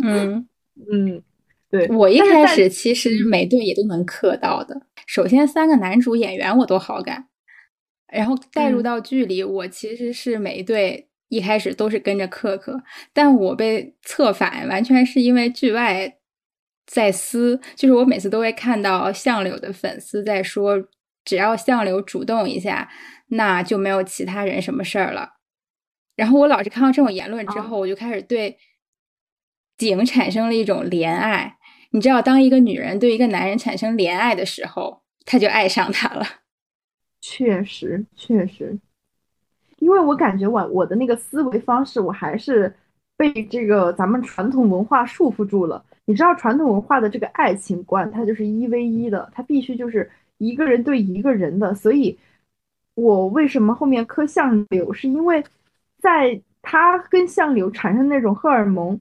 [0.02, 0.48] 嗯
[0.92, 1.22] 嗯，
[1.70, 4.82] 对我一开始其实每对也都能磕到的。
[5.06, 7.28] 首先三个男主演员我都好感，
[8.12, 16.18] 然后带入到剧里，我其实是每一对一开始都是跟着克克，但我被策反完全是因为剧外
[16.88, 20.88] 在撕，就是我每次都会看到相柳的粉丝在说，
[21.26, 22.90] 只要相柳主动一下，
[23.28, 25.34] 那就没有其他人什么事儿了。
[26.20, 28.58] 然后我老是看到这种言论之后，我就开始对。
[29.78, 31.56] 景产生了一种怜爱，
[31.92, 36.26] 你知道，当一个女人对一个男人产生怜爱的时候，她就爱上他了。
[37.22, 38.78] 确实，确实，
[39.78, 42.76] 因为我感觉我我的那个思维方式，我还是
[43.16, 45.82] 被这个咱们传统文化束缚住了。
[46.04, 51.74] 你知道，传统文化的这个爱情观，它就是一 v 一的，它必须就是一个人对一个人的。
[51.74, 52.20] 所以，
[52.96, 55.42] 我为什么后面磕相柳，是因为
[56.00, 59.00] 在他跟相柳产生那种荷尔蒙。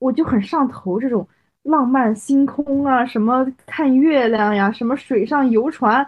[0.00, 1.26] 我就很上头这种
[1.62, 6.06] 浪漫星空啊，什么看月亮呀，什么水上游船，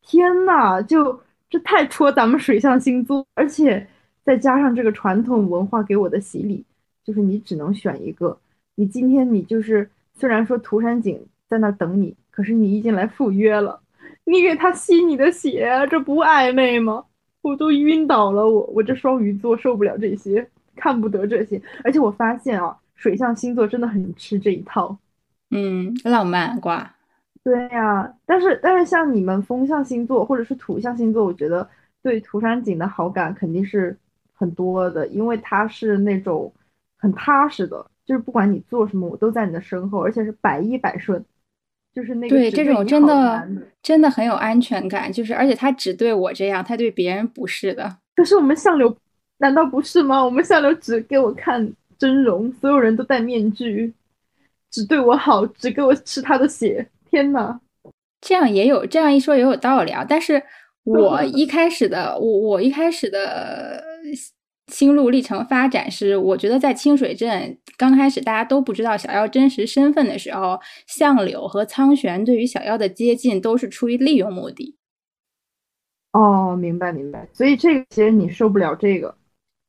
[0.00, 1.20] 天呐，就
[1.50, 3.86] 这太戳咱们水象星座，而且
[4.24, 6.64] 再加上这个传统文化给我的洗礼，
[7.04, 8.38] 就是你只能选一个。
[8.76, 11.18] 你今天你就是虽然说涂山璟
[11.50, 13.78] 在那等你，可是你已经来赴约了，
[14.24, 17.04] 你给他吸你的血，这不暧昧吗？
[17.44, 22.76] 我都晕倒了，我我这双鱼座受不了这些，看不得这些，而且我发现啊。
[22.96, 24.96] 水象星座真的很吃这一套，
[25.50, 26.94] 嗯，浪漫挂，
[27.42, 28.14] 对呀。
[28.24, 31.68] 但是但是像你们风象星座或者是土象星座，我觉得
[32.02, 33.94] 对涂山璟的好感肯定是
[34.32, 36.50] 很多的，因为他是那种
[36.96, 41.22] 很踏实的，就是不管你做什么，我都在你的身后，而且是百依百顺，
[41.94, 43.48] 就是那个对这种真的
[43.82, 47.96] 真的很有安全感，就是而且他只对我这样，他对别人不是的。
[48.16, 48.96] 可是我们相柳
[49.38, 50.24] 难道不是吗？
[50.24, 51.72] 我们相柳只给我看。
[51.96, 53.90] 真容，所有人都戴面具，
[54.68, 56.84] 只对我好，只给我吃他的血。
[57.08, 57.56] 天呐，
[58.20, 60.04] 这样也有这样一说也有道理啊。
[60.06, 60.42] 但是
[60.84, 63.82] 我一开始的我我一开始的
[64.66, 74.76] 心路历程发展是，我觉得在清水镇刚开始大家都不知道小妖真实身份的时候，相柳和苍玄对于小妖的接近都是出于利用目的。
[76.12, 77.28] 哦，明白明白。
[77.32, 79.14] 所以这个其实你受不了这个。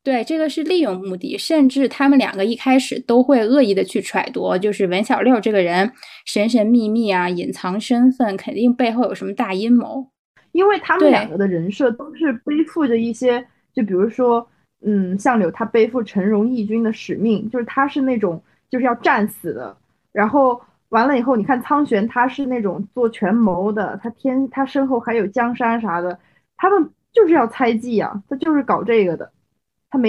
[0.04, 5.92] 对，这个是利用目的，甚至他们两个一开始都会恶意的去揣度，就是文小六这个人
[6.26, 10.12] 神神秘秘啊，隐藏身份，肯定背后有什么大阴谋。
[10.52, 14.48] 因为他们两个的人设都是背负着一些，就比如说，
[14.86, 19.76] 嗯，相柳他背负陈荣义军的使命，就是他是那种就是要战死的。
[20.12, 26.18] 然后完了以后，你看苍玄他是那种做权谋的，他天他身后还有江山啥的，
[26.56, 29.32] 他们就是要猜忌呀，他就是搞这个的。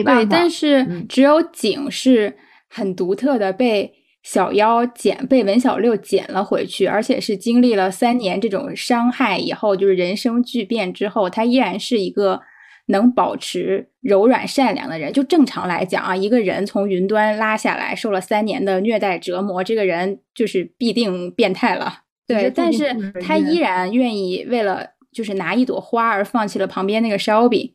[0.05, 2.37] 对，但是只有景是
[2.69, 12.43] 很独特的，被小妖捡，被文小六捡了回去，而且是经历了三年这种伤害以后，就是人生巨变之后，他依然是一个
[12.87, 15.13] 能保持柔软善良的人。
[15.13, 22.03] 就正常来讲啊，一个人从云端拉下来，受了三年的虐待折磨，这个人就是必定变态了。
[22.27, 27.75] 对，但是他依然愿意为了就是拿一朵花而放弃了旁边那个烧饼。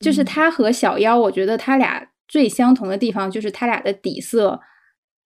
[0.00, 4.60] 就是他和小妖，我觉得他俩最相同的地方就是他俩的底色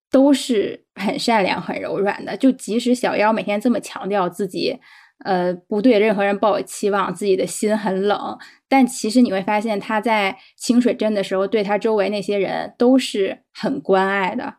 [0.09, 2.35] 都是很善良、很柔软的。
[2.35, 4.79] 就即使小妖每天这么强调自己，
[5.23, 8.37] 呃，不对任何人抱有期望，自己的心很冷。
[8.67, 14.55] 但其实你会发现，他在清水镇的时候，对他周围那些人都是很关爱的。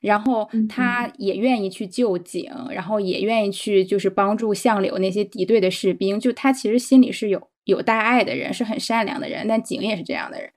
[0.00, 6.20] 然后他也愿意去救景，然后也愿意去就是帮助相柳那些敌对的士兵。
[6.20, 9.48] 就他其实心里是有有大爱的人，是很善良的人。
[9.48, 10.50] 但景也是这样的人。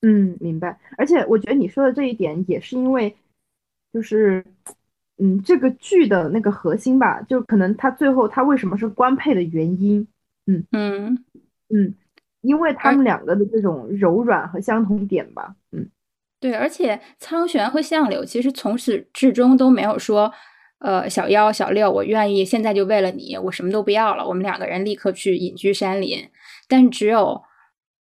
[0.00, 0.78] 嗯，明白。
[0.96, 3.14] 而且我觉得你说的这一点也是因为，
[3.92, 4.42] 就是，
[5.18, 10.06] 嗯，这个剧的那个核心吧，就可能他最后他为什么是官配的原因。
[10.46, 11.24] 嗯嗯
[11.68, 11.94] 嗯，
[12.42, 15.54] 因为他们两个的这种柔软和相同点吧。
[15.72, 15.88] 嗯。
[16.40, 20.30] 对，而且苍玄和相柳其实从始至终都没有说，
[20.80, 26.28] 呃，小妖、小六，我愿意现在就为了你，我什么都不要了，我们两个人立刻去隐居山林。
[26.68, 27.40] 但只有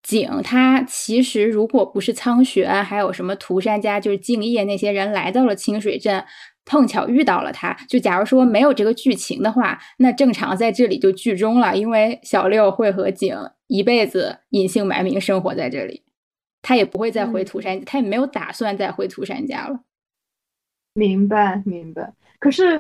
[0.01, 6.23] 景，他其实如果不是苍玄，还有什么涂山家，就是敬业那些人来到了清水镇，
[6.69, 16.03] 碰巧遇到了他，就假如说没有这个剧情的话，那正常在这里就剧终了，因为小六会和景一辈子隐姓埋名生活在这里。
[16.62, 19.79] 他也不会再回涂山，他也没有打算再回涂山家了。
[20.93, 22.13] 明白，明白。
[22.38, 22.79] 可是，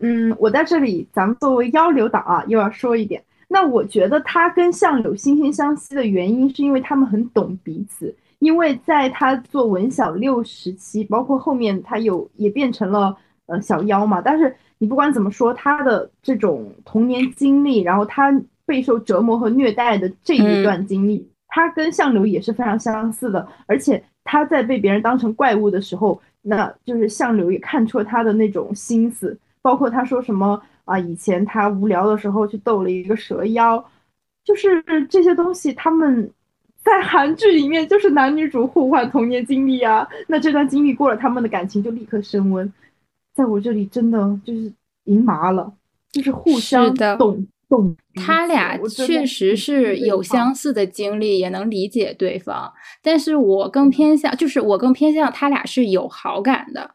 [0.00, 3.22] 嗯，我在这里，咱们作为交流党啊，又要说一点。
[3.46, 8.14] 那我觉得他跟相柳惺惺相惜的原因，是因为他们很懂彼此。
[8.38, 13.16] 因为在他做文小六时期，包括后面他有也变成了
[13.48, 14.22] 呃小妖嘛。
[14.22, 18.32] 但是你不管怎么说，他的这种童年经历，然后他
[18.64, 21.28] 备受折磨和虐待的这一段经历。
[21.48, 33.82] 他跟相柳也是非常相似的，而且他在被别人当成怪物的时候，那就是相柳也看出了他的那种心思，包括他说什么啊，以前他无聊的时候去逗了一个蛇妖，
[34.44, 36.30] 就是这些东西，他们
[36.84, 42.70] 在韩剧里面就是男女主互换童年经历啊，那这段经历过了，他们的感情就立刻升温，
[43.38, 44.72] 在我这里真的就是
[45.04, 45.72] 赢麻了，
[46.10, 47.46] 就是互相懂。
[48.14, 52.72] 他俩确实是有相似的经历，也能理解对方。
[53.00, 56.92] 但是我更偏向，就是我更偏向他俩是有好感的，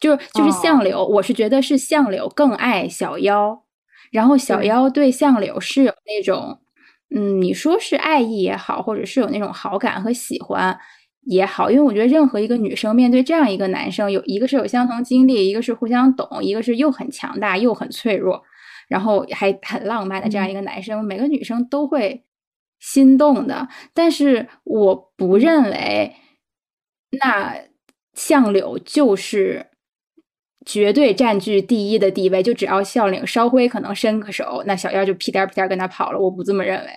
[0.00, 3.62] 就是就是相柳，我是觉得是相柳更爱小妖，
[4.10, 6.58] 然后小妖对相柳是有那种，
[7.14, 10.76] 嗯，你说是爱意也好，或者是有那种好感和喜欢
[11.26, 18.42] 也好，因为我觉得任何一个女生面对这样一个男生，有一个是有相同经历，一个是互相懂，一个是又很强大又很脆弱。
[18.88, 22.22] 然后还很浪漫的这样一个男生，每个女生都会
[22.78, 23.66] 心动的。
[23.92, 26.14] 但是我不认为
[27.20, 27.56] 那
[28.14, 29.66] 相柳就是
[30.64, 32.44] 绝对占据第一的地位。
[32.44, 36.20] 就只要相柳稍微可能伸个手，那小妖就屁颠屁颠跟他跑了。
[36.20, 36.90] 我不这么认为，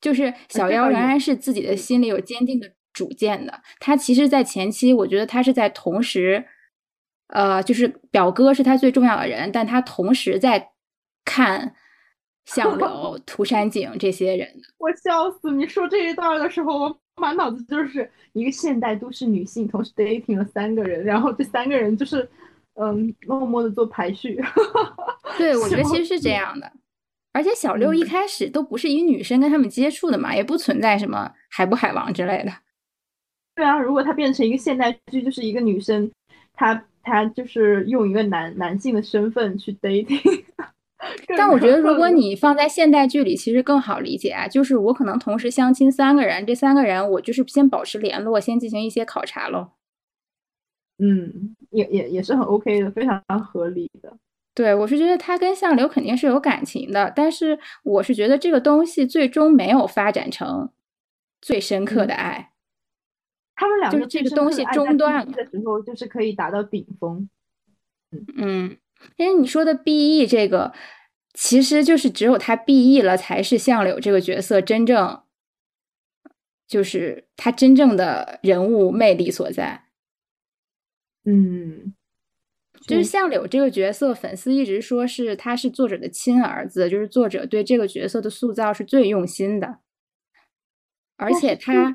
[0.00, 3.60] 就是小妖仍然是自己的心里有坚定的主见的。
[3.78, 6.46] 他其实，在前期，我觉得他是在同时，
[7.28, 10.70] 呃，就是表哥是他最重要的人，但他同时在。
[11.26, 11.74] 看
[12.44, 15.50] 相柳、涂山璟这些人，我笑死！
[15.50, 22.28] 你说这一段的时候，我满脑子就是一个现代都市女性，同时 dating 了三个人，然后这三个人就是，
[22.74, 24.38] 嗯，默默的做排序。
[25.38, 26.70] 对，我觉得其实是这样的。
[27.32, 32.52] 而且小六一开始都不是以女生跟他们接触的嘛，也不存在什么海不海王之类的。
[33.54, 36.10] 对啊，如果他变成一个现代剧，就是一个女生，
[36.52, 40.44] 她她就是用一个男男性的身份去 dating。
[41.36, 44.48] 但我觉得，如果你放在现代剧里，其实更好理解啊。
[44.48, 49.68] 就是我可能同时相亲三个人，这三个人我就是先保持联络，先进行一些考察喽。
[50.98, 54.16] 嗯，也也也是很 OK 的，非常合理的。
[54.54, 60.70] 对，我是觉得他跟相柳肯定是有感情的，但是我是觉得这个东西最终没有发展成
[61.42, 62.52] 最深刻的爱。
[63.54, 67.28] 他们两个就是这个东西中断的时候，就是可以达到顶峰。
[68.36, 68.76] 嗯。
[69.16, 70.72] 因为你说的 B E 这个，
[71.34, 75.20] 其实就是只有他 B E 了，才是相柳这个角色真正，
[76.66, 79.84] 就是他真正的人物魅力所在。
[81.26, 81.94] 嗯，
[82.86, 89.80] 就是相柳这个角色，粉丝一直说是他是作者的亲儿子，就是作者对这个角色的塑造是最用心的，
[91.16, 91.94] 而且他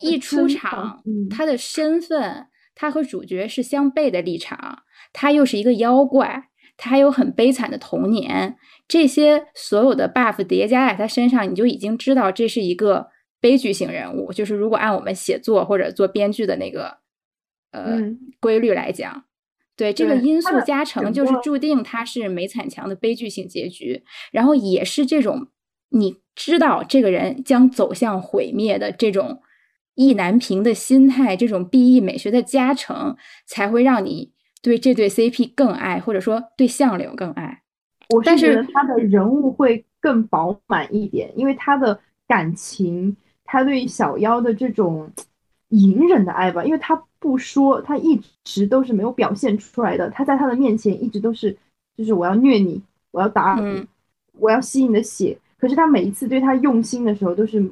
[0.00, 4.82] 一出场，他的身份，他和主角是相悖的立场。
[5.12, 8.56] 他又是一个妖怪，他还有很悲惨的童年，
[8.86, 13.08] 这些所有的 buff 叠加在他身上，你就已经知道这是一个
[13.40, 14.32] 悲剧性人物。
[14.32, 16.98] 就是如果按我们写作或者做编剧的那个
[17.70, 18.00] 呃
[18.38, 19.24] 规律来讲，
[19.76, 24.04] 对这个因素加成，就是注定他是美惨强的悲剧性结局。
[24.30, 25.48] 然后也是这种
[25.88, 29.42] 你知道这个人将走向毁灭的这种
[29.96, 34.30] 意难平的心态，这种 B E 美学的加成，才会让你。
[34.62, 37.62] 对这对 CP 更爱，或者说对相柳更爱。
[38.10, 45.10] 我但是是觉得他的人物会更饱满一点，因为他的感情，他对小妖的这种
[45.68, 51.56] 隐忍的爱吧，因为他不说，他一直都是没有表现出来的，他在他的面前一直都是，
[51.96, 52.80] 就是我要虐你，
[53.10, 53.88] 我要打你，嗯
[54.40, 55.36] 我要吸你的血。
[55.58, 57.62] 可是他每一次对他用心的时候，都是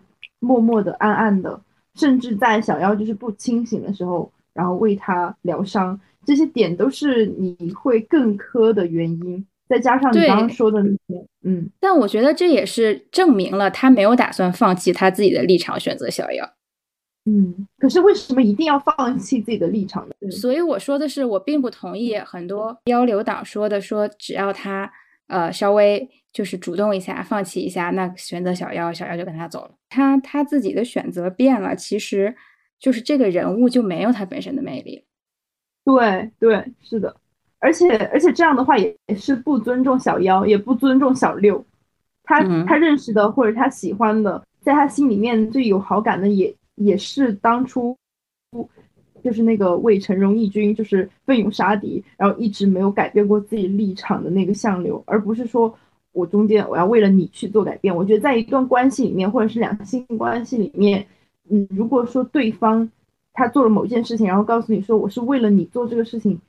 [0.41, 1.61] 默默的、暗暗的，
[1.95, 9.47] 甚至在小妖就是不清醒的时候，然后为他疗伤，这些点都是你会更磕的原因。
[9.68, 16.49] 再加上你对刚刚说的那些，嗯，但我觉得这也是证明了他没有打算放弃他自己的立场，选择小妖。
[17.28, 20.30] 嗯，可是为什么一定要放弃自己的立场呢？
[20.30, 24.89] 所以我说的是，我并不同意很多妖流党说的，说只要他
[25.26, 29.70] 呃稍微就是主动一下，放弃一下，那选择小妖，小妖就跟他走了。
[29.89, 32.37] 他他自己的选择变了，其实
[32.78, 35.03] 就是这个人物就没有他本身的魅力。
[35.82, 37.16] 对对，是的，
[37.59, 41.64] 而且而且这样的话也也是不尊重小妖，也不尊重小六。
[42.22, 47.97] 他、嗯他认识的或者他喜欢的，在他心里面最有好感的也也是当初
[49.24, 55.74] 就是那个为陈荣义军就是奋勇杀敌，然后一直没有改变过自己立场的那个相柳，而不是说
[56.16, 57.94] 我中间我要为了你去做改变。
[57.94, 61.06] 我觉得在一段关系里面，或者是两性关系里面，
[61.50, 62.90] 嗯，如果说对方
[63.34, 66.40] 他做了某件事情，然后告诉你说我是为了你做这个事情，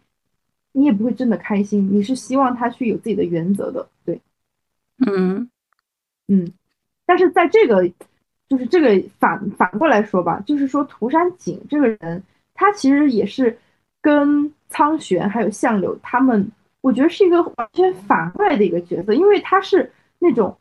[0.72, 4.22] 你也不会真的开心，你是希望他去有自己的原则的，对，
[5.06, 5.50] 嗯
[6.28, 6.54] 嗯。
[7.06, 7.90] 但是在这个
[8.48, 13.58] 就是这个反反过来说吧，就是说涂山璟这个人，他其实也是
[14.02, 16.50] 跟苍玄还有相柳他们，
[16.88, 20.58] 我觉得是一个完全反过来的一个角色，因为他是那种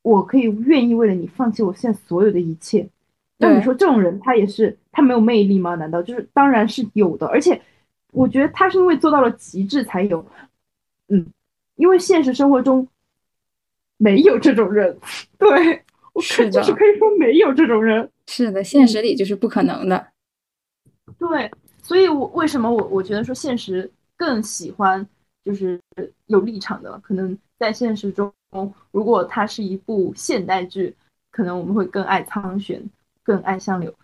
[0.00, 2.88] 我可以愿意为了你放弃我现在所有的一切。
[3.36, 5.74] 那你说这种人，他也是他没有魅力吗？
[5.74, 7.60] 难道就是当然是有的，而且
[8.12, 10.24] 我觉得他是因为做到了极致才有，
[11.08, 11.26] 嗯，
[11.74, 12.88] 因为现实生活中
[13.98, 14.98] 没有这种人，
[15.36, 15.48] 对
[16.14, 20.06] 我可就是可以说没有这种人，是的，现实里就是不可能的。
[21.18, 21.50] 对，
[21.82, 25.06] 所以我为什么我我觉得说现实更喜欢
[25.46, 25.80] 就是
[26.26, 28.32] 有立场的，可能在现实中，
[28.90, 30.92] 如果它是一部现代剧，
[31.30, 32.82] 可能我们会更爱苍玄，
[33.22, 33.94] 更爱相柳，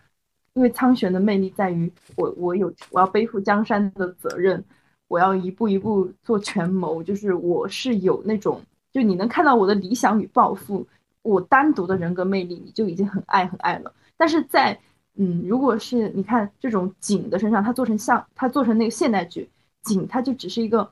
[0.53, 4.63] 因为苍玄的魅力在于我我有我要背负江山的责任，
[5.09, 8.61] 我要一步一步做权谋，就是我是有那种，
[8.93, 10.87] 就你能看到我的理想与抱负，
[11.23, 13.93] 我单独的人格魅力，你就已经很爱很爱了。
[14.15, 14.79] 但是在
[15.15, 19.49] 嗯，如果是你看这种景的身上，他做成像他做成那个现代剧，
[19.83, 20.89] 景他就只是一个，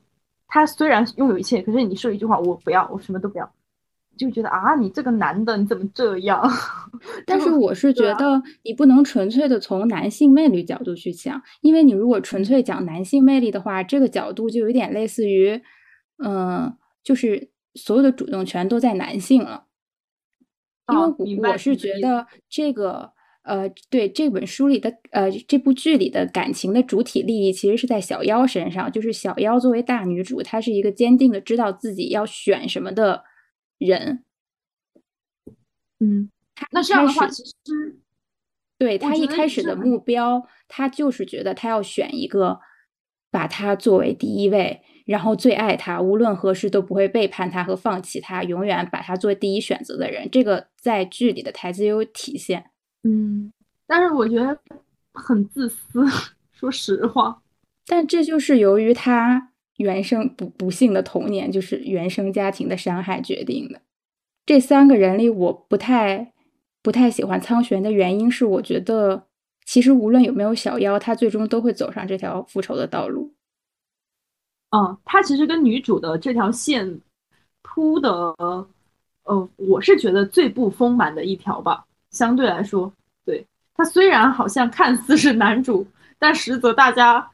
[0.54, 3.50] 他虽然拥有一切，可是你说一句话，我不要，我什么都不要，
[4.18, 6.44] 就觉得啊，你这个男的你怎么这样？
[7.26, 15.62] 但是我是觉得你不能纯粹的从男性魅力角度去讲，因为你如果纯粹讲男性魅力的话，这个角度就有点类似于，
[16.22, 19.68] 嗯、就是所有的主动权都在男性了。
[21.24, 23.14] 因为我是觉得这个
[23.44, 33.24] 呃，对这本书里的呃这部剧里的感情的主体利益其实是在小妖身上，就是小妖作为大女主，她是一个坚定的知道自己要选什么的
[33.80, 34.24] 人。
[36.00, 36.30] 嗯，
[36.72, 37.52] 那这样的话，其实
[38.78, 42.60] 对她一开始的目标，她就是觉得她要选一个
[43.32, 50.30] 把她作为第一位，然后最爱她，无论何时都不会背叛她和放弃她，永远把她作为第一选择的人。
[50.32, 52.71] 这个在剧里的台词也有体现。
[53.04, 53.52] 嗯，
[53.88, 54.58] 但是我觉得
[55.14, 56.06] 很自私，
[56.54, 57.42] 说实话。
[57.86, 63.82] 但这就是由于他原生不不幸的童年，就是原生家庭的伤害决定的。
[64.46, 66.32] 这三个人里，我不太
[66.84, 69.28] 不太喜欢苍玄的原因是，我觉得
[69.66, 73.34] 其实无论有没有小妖，他最终都会走上这条复仇的道路。
[74.70, 77.02] 嗯，他其实跟女主的这条线
[77.62, 78.10] 铺的，
[79.24, 81.86] 呃，我是觉得最不丰满的一条吧。
[82.12, 82.94] 相对来说，
[83.26, 85.88] 对他虽然好像看似是男主，
[86.20, 87.32] 但实则大家，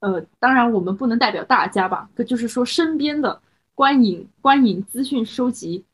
[0.00, 3.40] 呃，当然我们不能代表大家吧，可就是说身边的
[3.74, 5.84] 观影观影资讯收集，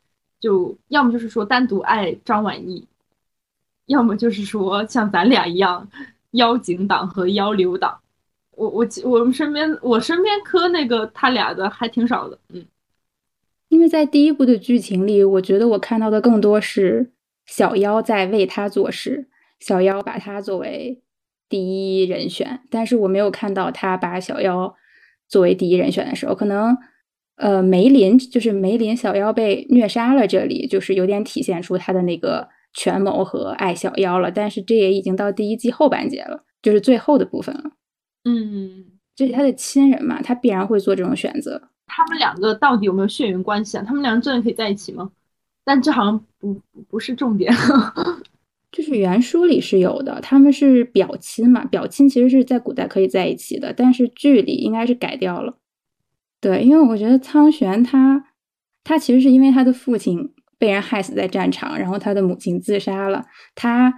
[0.41, 2.87] 就要么就是说单独爱张晚意，
[3.87, 5.89] 要么就是说像咱俩一样
[6.31, 8.01] 妖精党和妖流党。
[8.53, 12.65] 我我我们身边我身边磕那个他俩的还挺少的，嗯
[13.69, 17.11] 因为在第一部的剧情里，我觉得我看到的更多是
[17.49, 19.29] 小妖在为他做事，
[19.59, 21.03] 小妖把他作为
[21.49, 24.75] 第一人选，但是我没有看到他把小妖
[25.27, 26.77] 作为第一人选的时候，可能
[27.37, 37.71] 呃梅林就是梅林小妖被虐杀了，这里就是有点体现出他的那个权谋和爱小妖了，但是这也已经到第一季后半节了，就是最后的部分了。
[38.27, 38.85] 嗯
[39.17, 41.61] 这是他的亲人嘛，他必然会做这种选择。
[41.87, 43.85] 他们两个到底有没有血缘关系啊？
[43.85, 45.11] 他们两个真的可以在一起吗？
[45.69, 46.59] 但这好像不
[46.89, 47.53] 不是重点。
[48.73, 55.59] 就是原书里是有的，他们是表亲嘛，表亲其实是在古代可以在一起的，但是剧里应该是改掉了。
[56.41, 58.25] 对，因为我觉得苍玄他
[58.83, 63.93] 他其实是因为他的父亲被人害死在战场，然后他的母亲自杀了，他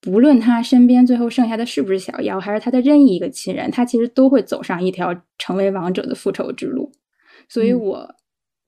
[0.00, 6.90] 不论他身边最后剩下的是不是小妖，还是他的任意一个亲人，他其实都会走上一条成为王者的复仇之路。
[7.48, 8.14] 所以我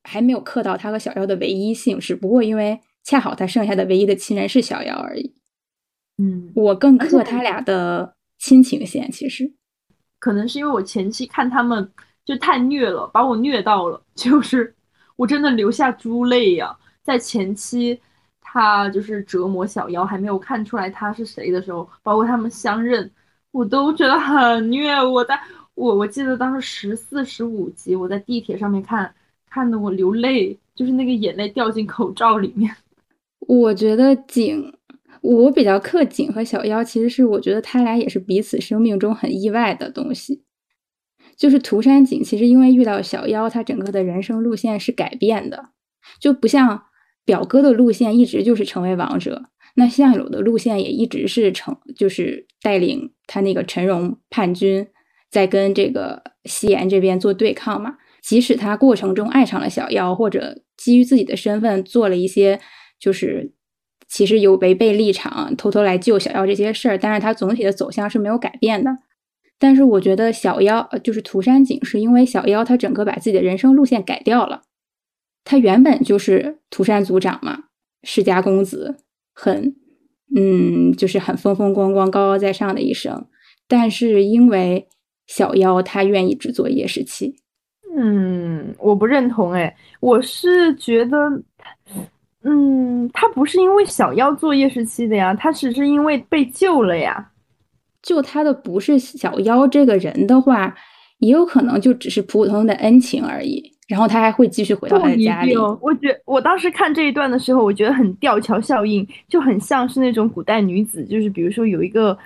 [0.05, 5.35] 还没有刻到他和小夭的唯一姓氏，不过因为恰好他剩下的唯一的亲人是小夭而已。
[6.19, 9.53] 嗯，我更刻他俩的亲情线，其实
[10.21, 11.91] 可能是因为我前期看他们
[12.25, 14.73] 就太虐了，把我虐到了， 就是
[15.17, 16.77] 我真的流下猪泪呀。
[17.03, 18.01] 在前期
[18.41, 23.11] 他就是折磨小妖，还没有看出来他是谁的时候，包括他们相认，
[23.51, 24.95] 我都觉得很虐。
[25.03, 25.39] 我在
[25.75, 29.13] 我我记得当时十四十五集，我在地铁上面看，
[29.55, 32.75] 看得我流泪，就是那个眼泪掉进口罩里面。
[33.47, 34.75] 我觉得景。
[35.21, 40.43] 我比较克景和小妖，其实是我觉得他俩也是彼此生命中很意外的东西。
[41.35, 45.71] 就是涂山璟，其实因为遇到小妖，他整个的人生路线是改变的，
[46.21, 46.83] 就不像
[47.25, 49.45] 表哥的路线一直就是成为王者，
[49.77, 54.87] 那相柳的路线也一直是成，就是带领他那个陈荣叛军
[55.31, 57.97] 在跟这个西岩这边做对抗嘛。
[58.25, 62.61] 即使他过程中爱上了小妖，或者基于自己的身份做了一些，
[62.99, 63.53] 就是。
[64.07, 68.91] 其实有违背立场，偷偷来救小妖这些事儿，但是他总体的走向是没有改变的。
[69.59, 74.63] 但是我觉得小妖就是涂山璟，是因为小妖他整个把自己的人生路线改掉了。
[75.43, 77.65] 他原本就是涂山族长嘛，
[78.05, 78.99] 世家公子，
[79.33, 79.75] 很
[80.37, 83.27] 嗯，就是很风风光光、高高在上的一生。
[83.67, 84.87] 但是因为
[85.27, 87.37] 小妖他愿意制作夜视器，
[87.97, 91.19] 嗯，我不认同哎，我是觉得。
[92.47, 97.31] 嗯，他不是因为小妖做夜视器的呀，他只是因为被救了呀。
[98.03, 100.75] 救他的不是小妖这个人的话，
[101.21, 103.73] 也有可能就只是普普通通的恩情而已。
[103.89, 105.57] 然后他还会继续回到他的家里。
[105.57, 112.17] 我觉我当时看这一段的时候，我觉得很吊桥效应，就很像是那种古代女子，就是比如说有一个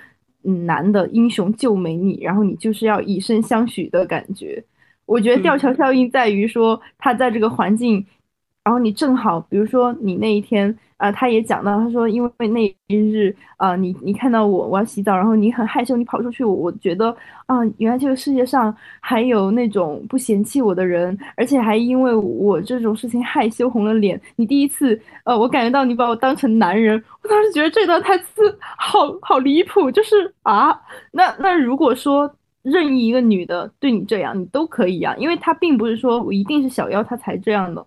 [0.43, 4.61] 嗯男的英雄救美你，然后你就是要以身相许的感觉。
[5.09, 8.05] 我觉得吊桥效应在于说他在这个环境。
[8.61, 17.15] 然后你正好，比如说你那一天，呃，他也讲到，他说因为那一日，呃，你你看到我我要洗澡，然后你很害羞，你跑出去，我我觉得
[17.47, 24.21] 啊，原来这个世界上还有那种不嫌弃我的人，而且还因为我这种事情害羞红了脸。
[24.35, 30.79] 你第一次，呃，我感觉到你把我当成男人，我当时觉得这段台词好好离谱，就是啊，
[31.11, 32.31] 那那如果说
[32.69, 37.85] 任意一个女的对你这样，你都可以啊，因为她并不是说我一定是小妖她才这样的。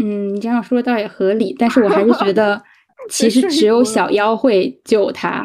[0.00, 2.62] 嗯，你这样说倒也合理，但是我还是觉得，
[3.10, 5.44] 其实只有小妖会救他。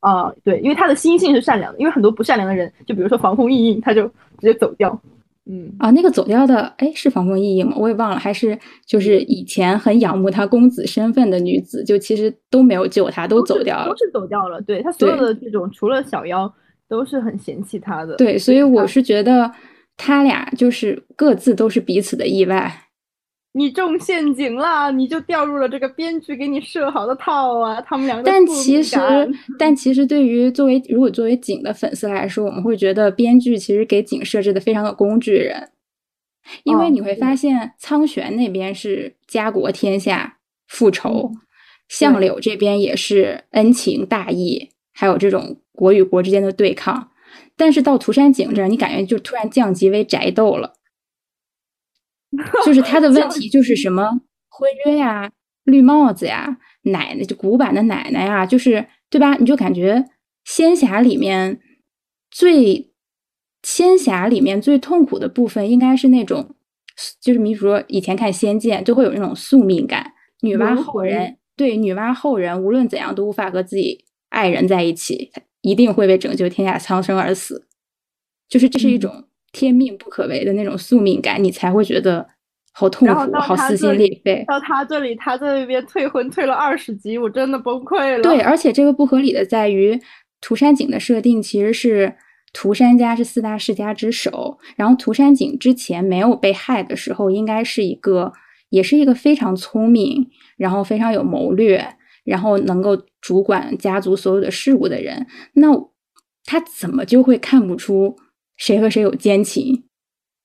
[0.00, 5.00] 啊，对，因为他的心性是善良的，因为很多不善良的人，就比如说防风异印，他就直接走掉。
[5.46, 7.74] 嗯，啊，那个走掉的，哎，是防风意映吗？
[7.76, 14.60] 我也忘了，还是就是以前很仰慕他公子身份的女子，就其实都没有救他，都走掉了，都是走掉了。
[14.60, 16.52] 对他所有的这种，除了小妖，
[16.88, 18.16] 都是很嫌弃他的。
[18.16, 19.50] 对，所以我是觉得
[19.96, 22.72] 他俩就是各自都是彼此的意外。
[23.52, 27.80] 你中陷阱了，你就掉入了这个编剧给你设好的套啊！
[27.80, 28.96] 他们两个，但其实，
[29.58, 35.70] 但其实对于作为如果作为景的粉丝来说，我们会觉得编剧其实给景设置的非常的工具人，
[36.62, 40.38] 因为你会发现苍玄那边是家国天下
[40.68, 41.32] 复仇，
[41.88, 47.10] 相柳这边也是恩情大义，还有这种国与国之间的对抗，
[47.56, 50.74] 但是到涂山璟这儿，你感觉就突然降级为宅斗了。
[52.64, 54.08] 就是他的问题，就是什么
[54.48, 55.30] 婚约呀、
[55.64, 59.34] 绿帽子呀、奶奶就古板的奶奶呀，就是对吧？
[59.34, 60.04] 你就感觉
[60.44, 61.60] 仙侠里面
[62.30, 62.92] 最
[63.62, 66.54] 仙侠里面最痛苦的部分，应该是那种，
[67.20, 70.12] 就是比如说以前看《仙剑》，就会有那种宿命感。
[70.42, 77.66] 女娲后人对女娲后人，无论怎样都无法和自己爱人在一起，一定会为拯救天下苍生而死。
[78.48, 79.24] 就是这是一种。
[79.52, 82.26] 天命不可违的那种宿命感，你才会觉得
[82.72, 84.44] 好痛苦，好撕心裂肺。
[84.46, 88.22] 到他这里，他在那边退婚退了二十集，我真的崩溃了。
[88.22, 90.00] 对，而且这个不合理的在于，
[90.40, 92.14] 涂山璟的设定其实是
[92.52, 98.32] 涂山家是四大世家之首，然后涂山璟之前没有被害的时候，应该是一个，
[98.68, 105.26] 也是一个非常聪明，然后非常有谋略，然后能够主管家族所有的事务的人。
[105.54, 105.68] 那
[106.44, 108.16] 他怎么就会看不出？
[108.60, 109.84] 谁和谁有奸情？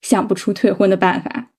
[0.01, 1.49] 想不出退婚的办法。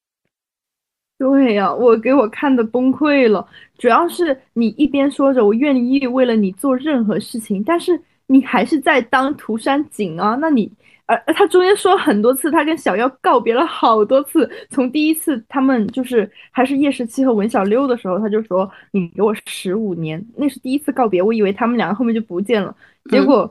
[1.18, 3.46] 对呀，我给我看的崩溃了。
[3.76, 10.34] 主要是你一边说着我愿意为了你做任何事情，但是你还是在当涂山璟啊。
[10.36, 10.70] 那你，
[11.04, 14.50] 而他中间说很多次，他跟小妖告别了好多次。
[14.70, 21.22] 从第一次他们就是还是叶十七和文小六的时候，他就说你给我十五年，那是第一次告别。
[21.22, 22.74] 我以为他们两个后面就不见了，
[23.10, 23.50] 结果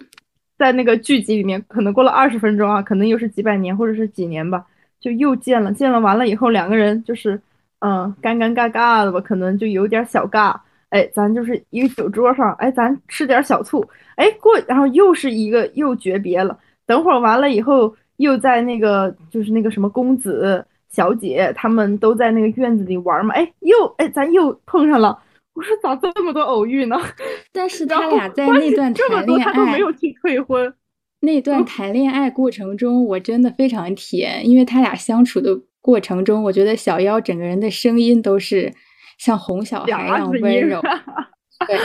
[0.58, 4.66] 在那个剧集里面，可能过了二十分钟啊，可能又是几百年或者是几年吧，
[5.00, 5.74] 就又见了。
[5.74, 7.42] 见了完了以后，两个人就是。
[7.80, 10.56] 嗯，尴尴尬尬的吧，可能就有点小尬。
[10.90, 13.86] 哎，咱就是一个酒桌上，哎，咱吃点小醋。
[14.16, 16.58] 哎，过，然后又是一个又诀别了。
[16.88, 23.36] 等会儿完了以后，又在那个就是那个什么公子小姐他们都在那个院子里玩嘛。
[23.36, 25.20] 哎，又哎，咱又碰上了。
[25.56, 26.96] 我说咋这么多偶遇呢？
[27.52, 30.74] 但是他俩在那段谈恋爱，他都没有去退婚。
[31.22, 35.60] 那段谈恋爱过程中，我真的非常甜，因为他俩相处的。
[35.86, 38.74] 过程中，我觉得小妖整个人的声音都是
[39.20, 40.82] 像哄小孩一样温柔，
[41.68, 41.78] 对，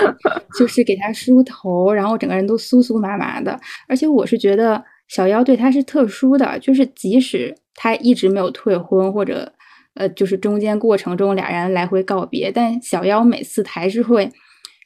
[0.59, 3.61] 就是给他梳头，然后整个人都酥酥麻麻的。
[3.87, 9.53] 而且我是觉得小妖对他是特殊的，就是即使他一直没有退婚，或者
[10.01, 14.31] 呃，就是中间过程中俩人来回告别，但小妖每次还是会。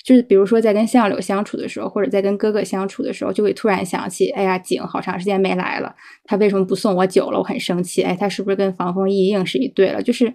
[0.04, 5.94] 就是比如说，在跟相柳相处的时候，或者在跟哥哥相处的时候，就会突然想起，哎呀，景好长时间没来了，
[6.24, 7.38] 他为什么不送我酒了？
[7.38, 8.02] 我很生气。
[8.02, 10.02] 哎，他是不是跟防风异应是一对了？
[10.02, 10.34] 就是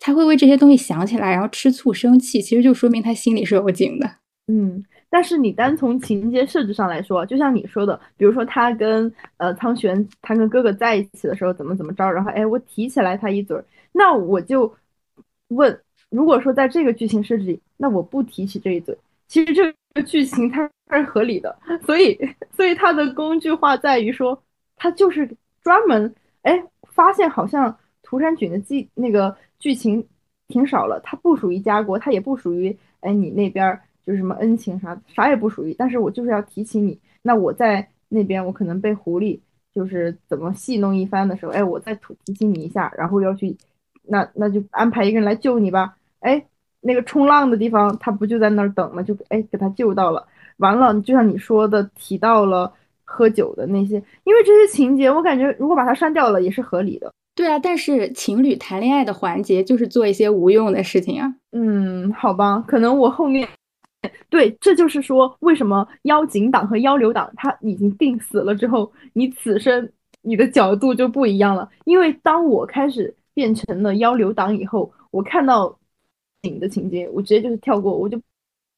[0.00, 4.10] 他会为这些东西想起来，然后吃醋生气，其实就说明他心里是有景的。
[4.48, 13.56] 嗯，但是你单从情节设置上来说，就像你说的，比如说他跟呃苍玄，他跟哥哥在一起的时候怎么怎么着，然后哎，我提起来他一嘴，
[13.96, 14.76] 那我就
[15.48, 15.80] 问。
[16.08, 22.16] 如果说在这个剧情设置里，那我不提起这一嘴，其实这个剧情它是合理的，所以
[22.52, 24.40] 所以它的工具化在于说，
[24.76, 25.28] 它就是
[25.62, 30.06] 专门哎发现好像涂山璟的剧那个剧情
[30.46, 39.40] 挺少了，它不属于家国，它也不属于哎你那边就是什么恩情啥啥也不属于，但是我就是要提起你，那我在那边我可能被狐狸
[39.74, 43.56] 就是怎么戏弄一番的时候，哎我再提提醒你一下，然后要去。
[44.08, 45.96] 那那就安排一个人来救你吧。
[46.20, 46.44] 哎，
[46.80, 49.02] 那个冲浪的地方，他不就在那儿等吗？
[49.02, 50.26] 就哎给他救到了。
[50.58, 52.72] 完了，就像你说的，提到了
[53.04, 57.12] 喝酒的那些，因为这些情节，我感觉如果把它删掉了也是合理的。
[57.34, 61.34] 对啊，但是情侣谈恋爱的环节就是做一些无用的事情啊。
[61.52, 63.46] 嗯，好吧，可能我后面
[64.30, 69.88] 对，这就是说为什么妖精党和妖流党他已经定死了之后，你此生
[70.22, 71.68] 你的角度就不一样了。
[71.84, 73.14] 因为当我开始。
[73.36, 75.78] 变成了妖流党以后，我看到
[76.40, 78.16] 景的情节，我直接就是跳过，我就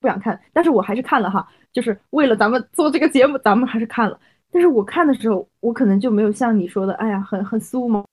[0.00, 0.38] 不想看。
[0.52, 4.18] 但是我还是看了哈，就是为了咱们做这个节目，咱们还是看了。
[4.50, 8.04] 但是我看的时候，我可能就没有像你说的，哎呀，很很酥嘛，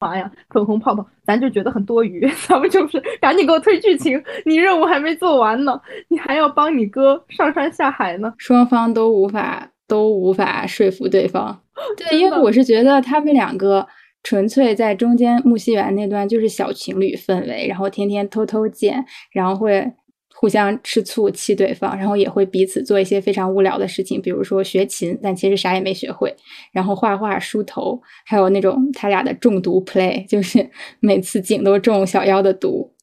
[0.00, 2.28] 妈呀，粉红泡泡，咱就觉得很多余。
[2.48, 11.62] 咱们就是赶紧给我推剧情，你任务还没做完呢，你还要帮你哥上山下海呢，双方都无法都无法说服对方。
[11.96, 13.86] 对，因为我是觉得他们两个。
[14.24, 19.92] 纯粹在中间木樨园那段就是小情侣氛围，然后天天偷偷见，然后会
[20.34, 26.34] 互相吃醋气对方，然后也会彼此做一些非常无聊的事情，比如说学琴，但其实啥也没学会，
[26.72, 30.70] 然后画画梳头，还有那种他俩的中毒 play，就是
[31.00, 32.93] 每次景都中小妖的毒。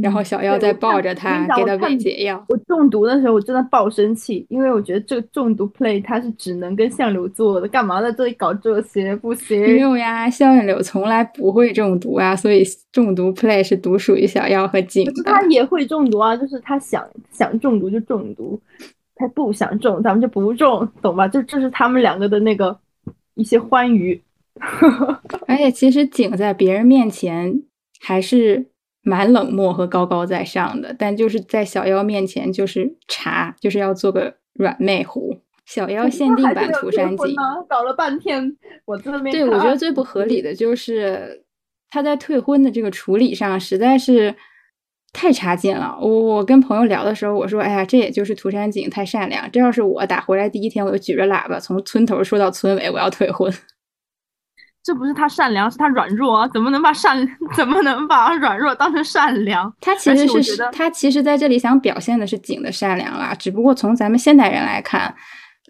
[0.00, 2.42] 然后小妖在抱着他，给他喂解药。
[2.48, 9.14] 我中毒的时候，我真的爆生气，因为我觉得这个中毒 play 它是只能跟相柳做的，干嘛在这里搞这些？
[9.16, 9.60] 不行。
[9.60, 15.12] 没有呀，相柳从来不会中毒啊，所以中毒 play 是独属于小妖和景的。
[15.24, 18.58] 他也会中毒啊，就是他想想中毒就中毒，
[19.14, 21.28] 他不想中咱们就不中，懂吧？
[21.28, 22.74] 就这是他们两个的那个
[23.34, 24.18] 一些欢愉。
[25.46, 27.62] 而且其实景在别人面前
[28.00, 28.71] 还是。
[29.02, 35.38] 蛮冷漠和高高在上的，但就是在小妖面前就是茶，就是要做个软妹糊。
[35.64, 37.34] 小妖限定版涂山璟，
[37.68, 41.44] 搞了半天，我这边对我觉得最不合理的就是
[41.88, 44.34] 他在退婚的这个处理上实在是
[45.12, 45.96] 太差劲了。
[46.00, 49.48] 我我跟朋友聊的时候，我说：“哎呀，这也就是涂山璟太善良。
[49.50, 53.52] 这要是我打回来第一天，我就举着喇叭从村头说到村尾，我要退婚。”
[54.84, 56.48] 这不是他善良，是他软弱啊！
[56.48, 57.16] 怎么能把善
[57.54, 59.72] 怎么能把软弱当成善良？
[59.80, 65.14] 他其实是他其实在这里想表现的是景的善良啦，只不过从咱们现代人来看，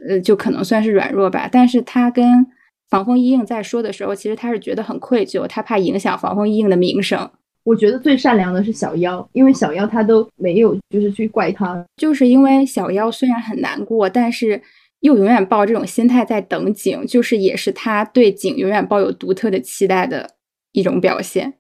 [0.09, 1.47] 呃，就可能算是软弱吧。
[1.51, 2.47] 但是他跟
[2.89, 7.31] 防风一应在说的时候，其实他是觉得很愧疚，他怕影响防风一应的名声。
[7.65, 14.63] 我觉得最善良的是小妖，因为小妖他都没有就是去怪他，就是因为小妖虽然很难过，但是。
[15.03, 20.31] 又永远抱这种心态在等景，就是也是他对景永远抱有独特的期待的
[20.73, 21.55] 一种表现，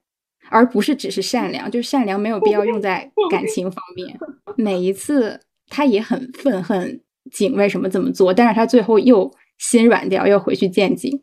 [0.48, 1.70] 而不是只是善良。
[1.70, 4.16] 就是善良没有必要用在感情方面。
[4.56, 7.00] 每一次他也很愤恨
[7.32, 11.22] 景为什么这么做，但是他最后又心软掉，又回去见景。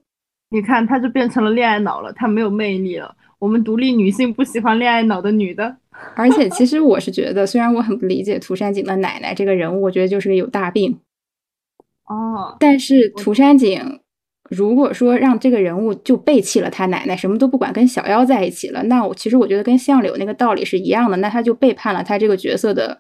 [0.52, 3.16] 你看，他就变成了恋爱脑了，他没有魅力了。
[3.40, 5.78] 我们独立女性不喜欢恋爱脑的女的。
[6.16, 11.00] 而且，其实我是觉得，虽然我很不理解涂山璟的奶奶这个人物，我觉得就是个有大病。
[12.10, 12.58] 哦。
[12.60, 14.02] 但是涂山璟
[14.50, 23.00] 如果说让这个人物就背弃了他奶奶，什么都不管，跟小妖在一起了，那我其实我觉得跟相柳那个道理是一样的，那他就背叛了他这个角色的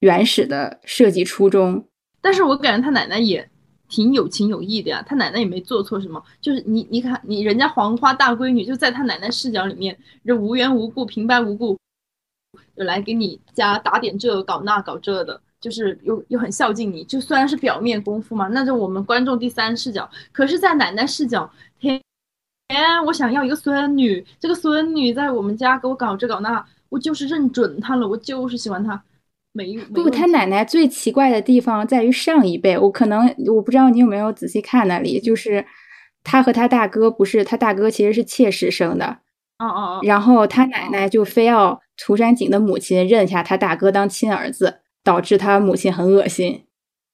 [0.00, 1.86] 原始的设计初衷。
[2.20, 3.48] 但是我感觉他奶奶也
[3.88, 11.78] 挺有情有义的呀，他奶奶也没做错什么，就是你你看你人家黄花大闺女就在他奶奶视角里面，这无缘无故平白无故
[12.76, 15.40] 就来给你家打点这搞那搞这的。
[15.60, 20.08] 就是又又很孝敬你，就虽然是表面功夫嘛，那就我们观众第三视角。
[20.32, 21.50] 可是，在奶奶视角，
[21.80, 22.00] 天，
[23.06, 29.02] 我想要一个孙女，这个孙女在我们家给我搞这搞那，我就是认准她了，我就是喜欢她。
[29.52, 35.64] 没不，他奶奶最奇怪的地方在于上一辈，我可能我不知道你有没有仔细看那里，就是
[36.22, 39.06] 他和他大哥不是，他大哥其实是妾室生的，
[39.58, 44.80] 哦哦哦，然后他奶奶就非要涂山璟的母亲认下他大哥当亲儿子。
[45.08, 46.64] 导致他母亲很恶心，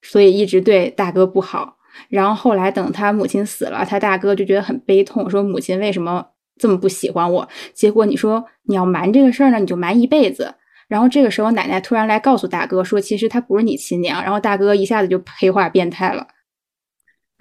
[0.03, 1.77] 所以一直对大哥不好。
[2.09, 6.27] 然后后来等他母亲死了，他大哥就觉得很悲痛，说母亲为什么
[6.59, 7.49] 这么不喜欢我？
[7.73, 10.57] 结果你说你要瞒这个事儿呢，你就瞒一辈子。
[10.89, 14.21] 然后这个时候奶奶突然来告诉大哥说，其实她不是你亲娘。
[14.25, 16.27] 然后大哥一下子就黑化变态了。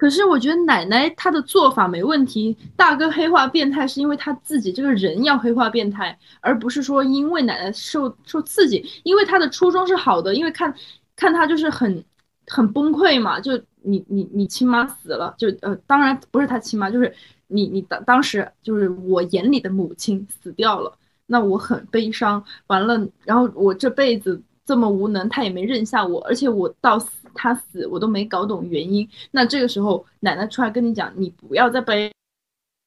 [0.04, 8.86] 可是我觉得奶奶她的做法没问题，大哥黑化变态是因为他自己这个人要黑化变态，而不是说因为奶奶受受刺激。
[9.04, 10.76] 因为他的初衷是好的，因为看
[11.16, 12.04] 看他就是很
[12.47, 17.16] 很崩溃嘛，就你你你亲妈死了，就呃当然不是他亲妈，就是
[17.47, 20.91] 你你当当时就是我眼里的母亲死掉了，
[21.28, 22.43] 那我很悲伤。
[22.68, 27.23] 完了，然后我这辈子这么无能，他也没认下我，而且我到死。
[27.34, 32.12] 他死我都没搞懂原因，那这个时候奶奶出来跟你讲，你不要再悲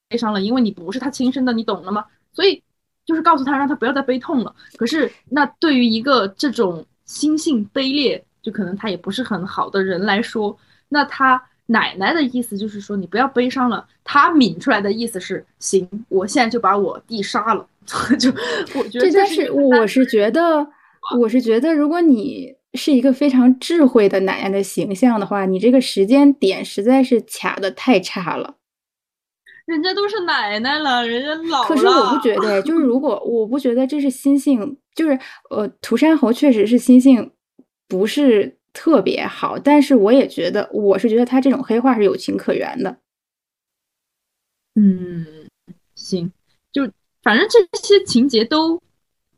[0.09, 2.05] 悲伤了，因为你不是他亲生的，你懂了吗？
[2.33, 2.63] 所以
[3.05, 4.55] 就是告诉他，让他不要再悲痛了。
[4.77, 10.57] 可是那对于一个这种心性卑劣，就可能他也不是很好的人来说，
[10.89, 13.87] 那他奶奶的意思就是说你不要悲伤了。
[14.05, 17.67] 他抿出来的意思是，行，我现在就把我弟杀了。
[18.19, 18.31] 就
[18.79, 20.67] 我觉得，但是我是觉得，
[21.19, 22.55] 我是觉得，如果你。
[22.77, 28.57] 是一个非常智慧的奶奶的形象的话，你这个时间点实在是卡的太差了。
[29.65, 31.69] 人家都是奶奶了，人家老了。
[31.69, 35.19] 可是我不觉得，就是 如果我不觉得这是心性，就是
[35.51, 37.33] 呃，涂山侯确实是心性
[37.89, 42.99] 不是特别好，但是我也觉得，我是觉得他这种黑化是有情可原的。
[44.77, 45.49] 嗯，
[45.97, 46.31] 行，
[46.71, 46.89] 就
[47.23, 48.81] 反正这些情节都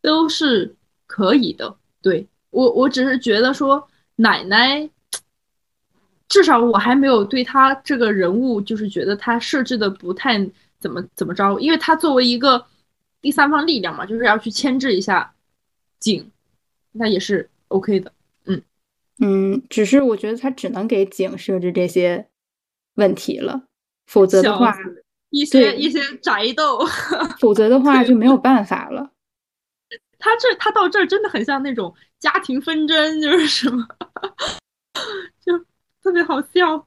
[0.02, 0.76] 都是
[1.06, 2.26] 可以的，对。
[2.50, 4.88] 我我只是觉得说奶奶，
[6.28, 10.38] 至少我还没有对他这个人物就是觉得他设置的不太
[10.78, 12.66] 怎么怎么着，因为他作为一个
[13.20, 15.34] 第三方力量嘛，就是要去牵制一下
[15.98, 16.30] 景，
[16.92, 18.12] 那也是 OK 的。
[18.44, 18.62] 嗯
[19.20, 22.28] 嗯，只是我觉得他只能给景设置这些
[22.94, 23.64] 问题了，
[24.06, 24.74] 否则的话
[25.30, 26.78] 一些一些宅斗，
[27.40, 29.10] 否则的话 就没有办法了。
[30.18, 33.86] 他这他到这儿真的很像那种家庭纷争，就是什么，
[35.40, 35.58] 就
[36.02, 36.86] 特别好笑。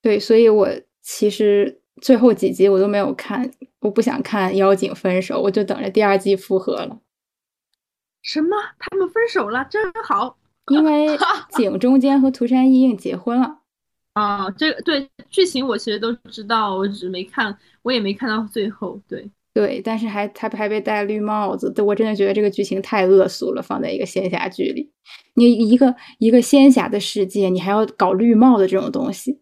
[0.00, 0.68] 对，所以我
[1.02, 3.50] 其实最后几集我都没有看，
[3.80, 7.00] 我不想看妖精分手，我就等着第二季复合了。
[8.22, 8.56] 什么？
[8.78, 9.64] 他们分手了？
[9.66, 10.38] 真好。
[10.68, 11.06] 因为
[11.56, 13.60] 景中间和涂山一应结婚了。
[14.14, 19.00] 啊，这个对剧情我其实都知道，我只是没看，我也没看到最后。
[19.06, 19.30] 对。
[19.56, 23.62] 对，但是还他还被戴绿帽子，对我真的觉得这个剧情太恶俗了。
[23.62, 24.92] 放在一个仙侠剧里，
[25.32, 29.40] 你一个一个仙侠的世界，你还要搞绿帽的这种东西，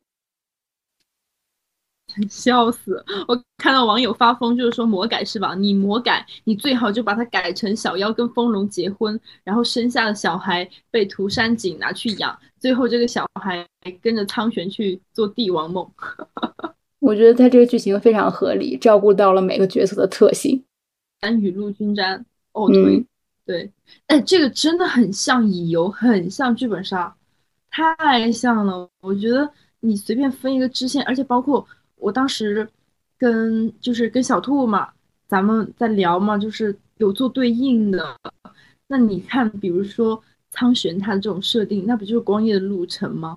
[2.30, 3.04] 笑死！
[3.26, 5.56] 我看到网友发疯，就是说魔改是吧？
[5.56, 13.66] 你魔改，你最好就把它改成小妖跟风龙结婚，然后生下的小孩被涂山璟拿去养，最后这个小孩
[14.00, 15.90] 跟着苍玄去做帝王梦。
[17.04, 20.64] 我觉得他这个剧情非常合理，照顾到了每个角色的特性。
[21.20, 23.04] 单雨露均沾，哦对
[23.44, 23.70] 对，
[24.06, 27.14] 哎，这个真的很像乙游，很像剧本杀，
[27.70, 28.88] 太像了。
[29.02, 29.50] 我觉得
[29.80, 32.66] 你随便分一个支线，而且包括我当时
[33.18, 34.88] 跟就是跟小兔嘛，
[35.28, 38.16] 咱们在聊嘛，就是有做对应的。
[38.86, 43.36] 那你看，比如说苍玄他的这种设定，那不就是光夜的路程吗？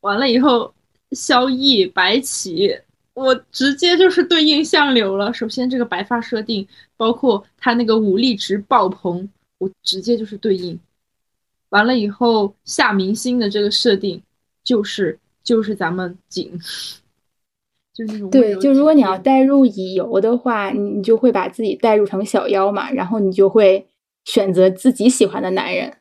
[0.00, 0.74] 完了以后。
[1.14, 2.76] 萧逸、白起
[3.14, 5.32] 我直接就是对应相柳了。
[5.32, 10.78] 首先这个白发设定，包括他那个武力值爆棚，我直接就是对应。
[11.68, 14.20] 完了以后夏明星的这个设定，
[14.64, 16.58] 就是就是咱们景，
[17.94, 23.86] 就那种对，就如果你要代入乙游的话，你你就会把自己代入成小妖嘛，然后你就会
[24.24, 25.98] 选择自己喜欢的男人。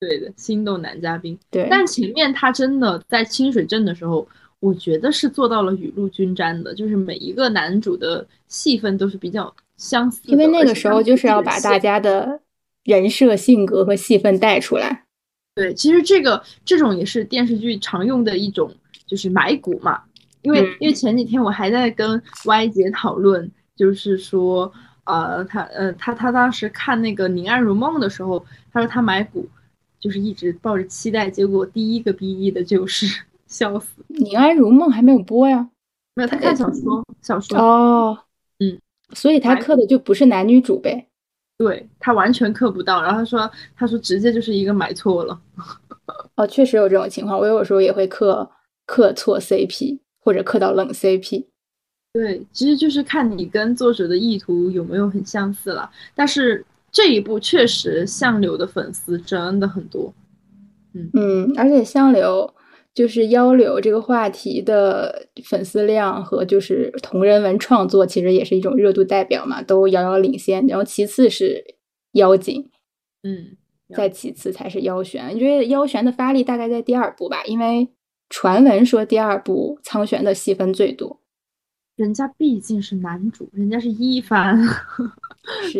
[0.00, 1.38] 对的，心动男嘉宾。
[1.50, 4.26] 对，但前面他真的在清水镇的时候，
[4.58, 10.32] 我觉得是做到了雨露均沾的，就是每一个男主的戏份都是比较相似的。
[10.32, 12.40] 因为那个时候就是要把大家的
[12.84, 15.04] 人设、性格和戏份带出来。
[15.54, 18.74] 对，其实这个这种也是电视剧常用的一种，
[19.06, 20.00] 就是买股嘛。
[20.40, 24.72] 因为因为前几天我还在跟 Y 姐讨论，就是说，
[25.04, 28.42] 呃，他呃他他当时看那个《宁安如梦》的时候，
[28.72, 29.46] 他说他买股。
[30.00, 33.06] 就是一直抱着期待，结果第一个 BE 的就是
[33.46, 34.02] 笑死。
[34.08, 35.68] 《宁安如梦》还没有播呀？
[36.14, 38.18] 没有，他看小说，小说哦，
[38.58, 38.80] 嗯，
[39.12, 41.06] 所以他刻的就不是男女主呗？
[41.58, 43.02] 对他完全刻不到。
[43.02, 45.38] 然后他说，他说直接就是一个买错了。
[46.36, 48.50] 哦，确实有这种情况，我有时候也会刻
[48.86, 51.44] 刻错 CP，或者刻到冷 CP。
[52.14, 56.64] 对，其实就是看你跟作者的意图有没有很相似了，但是。
[56.92, 60.12] 这一部确实相柳的粉丝真的很多，
[60.92, 62.52] 嗯嗯，而且相柳
[62.92, 70.66] 就是腰柳这个话题的粉丝量和就是同人文创作其实也是一种热度代表嘛，都遥遥领先。
[70.66, 71.76] 然后其次是
[72.12, 72.68] 妖精，
[73.22, 73.56] 嗯，
[73.94, 75.30] 再其次才是妖玄。
[75.32, 77.88] 我觉得妖玄的发力大概在第二部吧，因为
[78.28, 81.20] 传闻说第二部苍玄的戏份最多。
[81.94, 84.58] 人家毕竟是男主，人家是一番，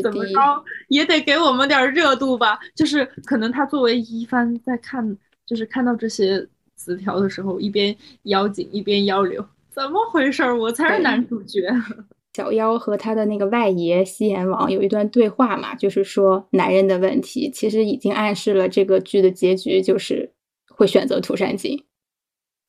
[0.02, 2.58] 怎么着也得给我们点热度吧。
[2.74, 6.46] 就是可能他作为一番在看，就是看到这些
[6.76, 10.52] 词条的时候，一边妖精一边妖流，怎么回事？
[10.52, 11.68] 我才是男主角。
[12.32, 20.32] 小妖和他的那个外爷西炎王有一段对话嘛，就是说男人的问题，其实已经暗示了这个剧的结局就是
[20.68, 21.82] 会选择涂山璟。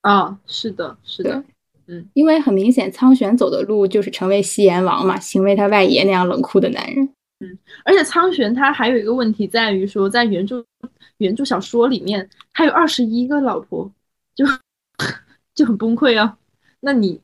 [0.02, 1.44] 啊，是的，是的。
[1.92, 7.10] 嗯，因为很明显，苍玄走的路就是成为西炎王嘛，行为他外爷那样冷酷的男人。
[7.42, 10.64] 嗯，而且苍玄他还有一个问题在于说，在原著
[11.18, 13.92] 原著小说里面，他有二十一个老婆，
[14.34, 14.46] 就
[15.54, 16.38] 就很崩溃啊。
[16.80, 17.20] 那你，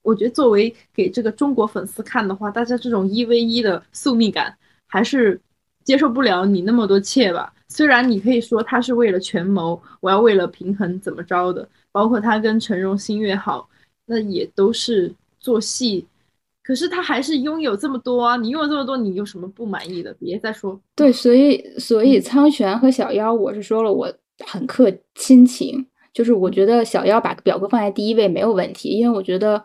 [0.00, 4.56] 我觉得作为给这个中国粉丝看的话，大家这种一 v 一的宿命感
[4.86, 5.38] 还是
[5.84, 7.52] 接受不了你那么多妾吧。
[7.68, 13.68] 虽然你可以说他是为了权谋，我要为了平衡怎么着的，包括他跟陈荣新月好。
[14.06, 16.06] 那也都是做戏，
[16.62, 18.36] 可是他还是拥有这么多啊！
[18.36, 20.14] 你拥有这么多，你有什么不满意的？
[20.14, 20.80] 别再说。
[20.94, 24.12] 对，所以所以苍玄和小妖，我是说了，我
[24.44, 29.62] 很克亲情，就是我觉得小妖把表哥放在第一位没有问题，因为我觉得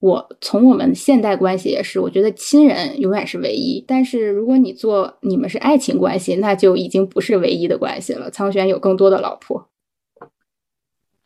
[0.00, 3.82] 我从我们现代关系也是，我觉得亲人永远是唯一。
[3.86, 8.30] 但是如果你做你们是爱情关系，那就已经不是唯一的关系了。
[8.30, 9.68] 苍玄有更多的老婆。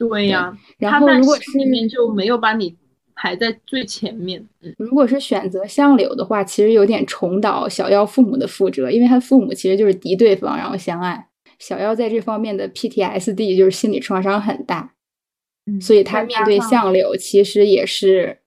[0.09, 2.77] 对呀，然后如果是里面就没有把你
[3.15, 4.45] 排在最前面。
[4.61, 11.29] 嗯，如果是选择相柳的话，其实有点重蹈小夭父母的覆辙，因为他父母其实就是敌对方，然后相爱。
[11.59, 14.95] 小夭在这方面的 PTSD 就是心理创伤很大，
[15.67, 18.39] 嗯，所以他面对相柳其实也是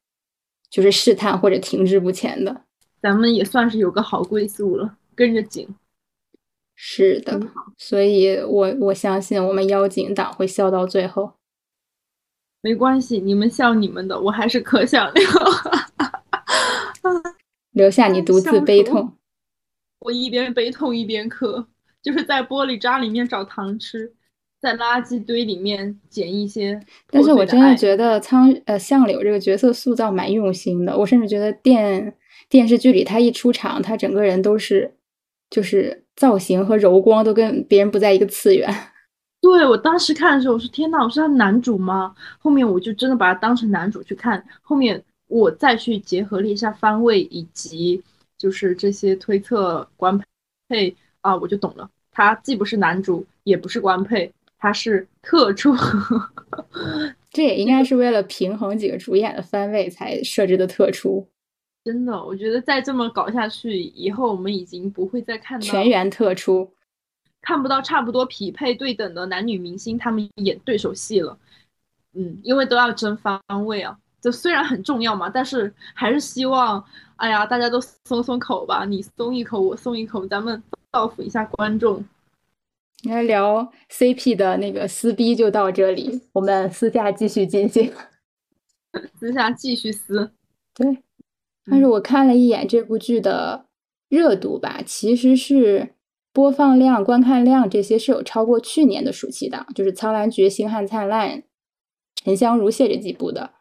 [0.69, 2.63] 就是试探或者停滞不前的。
[3.01, 5.67] 咱们也算是有个好归宿了，跟着景。
[6.77, 7.39] 是的，
[7.77, 11.35] 所以我我相信我们妖精党会笑到最后。
[12.65, 15.23] 没关系，你们笑你们的，我还是可想留，
[17.73, 19.13] 留下你独自悲痛。
[19.99, 21.67] 我一边悲痛一边磕，
[22.01, 24.11] 就是在玻璃渣里面找糖吃，
[24.59, 26.81] 在垃圾堆里面捡一些。
[27.11, 32.15] 但是我真的觉得苍呃相柳这个角色塑造蛮用心的，我甚至觉得电
[32.49, 34.95] 电视剧里他一出场，他整个人都是
[35.51, 38.67] 就是造型和柔光都跟别人不在一个次元。
[39.45, 42.15] 对我当时看的时候，我说天呐，我是他男主吗？
[42.39, 44.43] 后面我就真的把他当成男主去看。
[44.63, 48.01] 后面我再去结合了一下番位以及
[48.39, 50.19] 就是这些推测官
[50.67, 51.87] 配啊，我就懂了。
[52.11, 55.75] 他既不是男主，也不是官配，他是特出。
[57.29, 61.27] 这也应该是为了平衡几个主演的番位才设置的特出。
[61.83, 66.71] 真的，我觉得再这么搞下去，以后我们已经不会再看到全员特出。
[67.45, 71.37] 看不到差不多匹配对等的男女明星，他们演对手戏了，
[72.13, 73.97] 嗯，因为都要争番位啊。
[74.19, 76.83] 就虽然很重要嘛，但是还是希望，
[77.17, 82.03] 哎呀，大家都松松口吧，你松一口，我松一口，咱们造福一下观众。
[83.03, 87.93] 来聊 CP 的那个撕逼就到这里，我们私下继续进行。
[89.19, 90.31] 私下继续撕。
[90.73, 91.03] 对，
[91.69, 93.67] 但是我看了一眼这部剧的
[94.09, 95.93] 热度吧，其实是
[96.35, 101.29] 播放量、观看量这些是有超过去年的暑期档，就是《苍兰诀》《星汉灿烂》
[102.13, 103.51] 《沉香如屑》这几部的。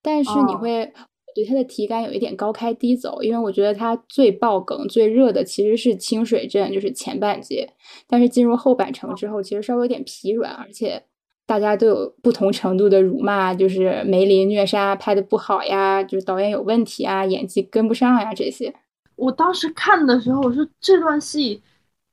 [0.00, 0.90] 但是你会
[1.34, 7.68] 对它的体感有一点高开低走，因为我觉得它最爆梗、最热的其实是清水镇，就是前半截。
[8.06, 11.02] 但是进入后半程之后，其实稍微有点疲软，而且
[11.44, 18.74] 大家都有不同程度的辱骂，就是梅林虐杀拍的不好呀，就是导演有问题啊，演技跟不上呀这些。
[19.16, 21.60] 我当时看的时候，我说这段戏，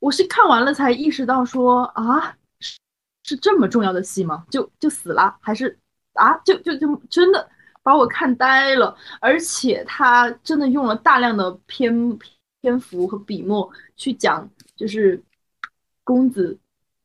[0.06, 2.78] 我是看完了才意识到说啊，是
[3.24, 4.45] 是这么重要的戏吗？
[4.51, 5.76] 就就死了，还是
[6.14, 7.49] 啊，就就就真的。
[7.82, 12.20] 把我看呆了，而且他真的用了大量的篇
[12.62, 15.20] 篇幅和笔墨去讲，就是
[16.03, 16.56] 公子，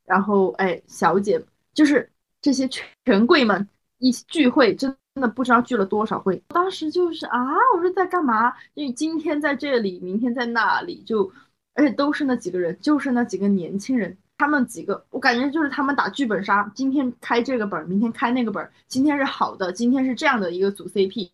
[0.05, 1.43] 然后哎小姐，
[1.73, 2.11] 就是
[2.43, 3.67] 这些权贵们
[3.99, 6.43] 一起聚会，真的不知道聚了多少会。
[6.49, 7.39] 当时就是啊，
[7.75, 8.55] 我说在干嘛？
[8.75, 11.31] 因为今天在这里，明天在那里，就
[11.75, 14.17] 而且都是那几个人，就是那几个年轻人。
[14.39, 18.67] 他们几个，我感觉就是他们打剧本杀，今天开这个本，明天开那个本。
[18.89, 21.31] 今天是好的，今天是这样的一个组 CP，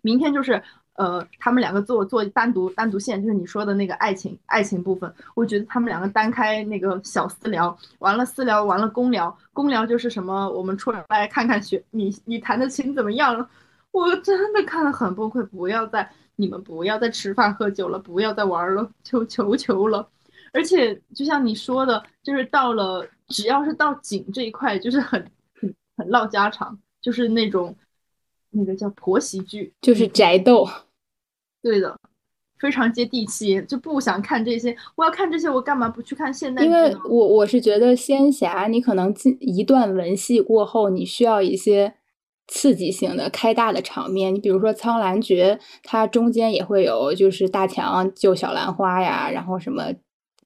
[0.00, 0.62] 明天就是
[0.94, 5.14] 呃，他们两个做做单独单独线，就是你说的那个爱情爱情部分。
[5.34, 13.46] 我觉得他们两个单开那个小私聊，完了私聊完了公聊，公聊就是什么，我们出来看看学你你弹的琴怎么样了？
[13.90, 16.10] 我真的看了很崩溃，不要再
[16.42, 20.08] 你们不要再吃饭喝酒了，不要再玩了，求求求了。
[20.52, 25.24] 而且就像你说的，就是到了只要是到景这一块，就是很
[25.54, 27.76] 很很唠家常，就是那种
[28.50, 30.68] 那个叫婆媳剧，就是宅斗。
[31.62, 31.96] 对的，
[32.58, 34.76] 非常接地气，就不想看这些。
[34.96, 36.64] 我要看这些，我干嘛不去看现代？
[36.64, 41.94] 因为我我是觉得仙侠，你可能进一段文戏过后，你需要一些
[42.48, 44.34] 刺激性的开大的场面。
[44.34, 49.92] 你比如说《苍兰诀》，它中间也会有，就是大强救小兰花呀，然后什么。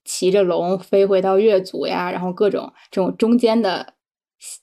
[0.09, 3.95] 骑着龙飞回到月族呀，然后各种这种中间的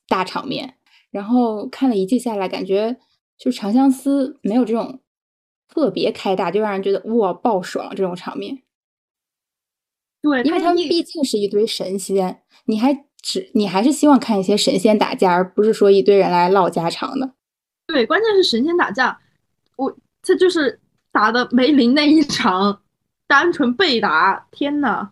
[0.08, 0.76] 大场面，
[1.12, 2.96] 然后看了一季下来，感觉
[3.38, 5.02] 就《长相思》没有这种
[5.68, 8.64] 特别开大，就让人觉得哇爆爽这种场面。
[10.22, 17.34] 对，因为他们毕竟是一堆神仙，你还只你还是希望看一些神仙打架，而不是说一堆人来唠家常的。
[17.88, 19.18] 对，关键是神仙打架，
[19.78, 20.80] 我这就是
[21.12, 22.82] 打的梅林那一场，
[23.26, 25.10] 单纯被打，天呐！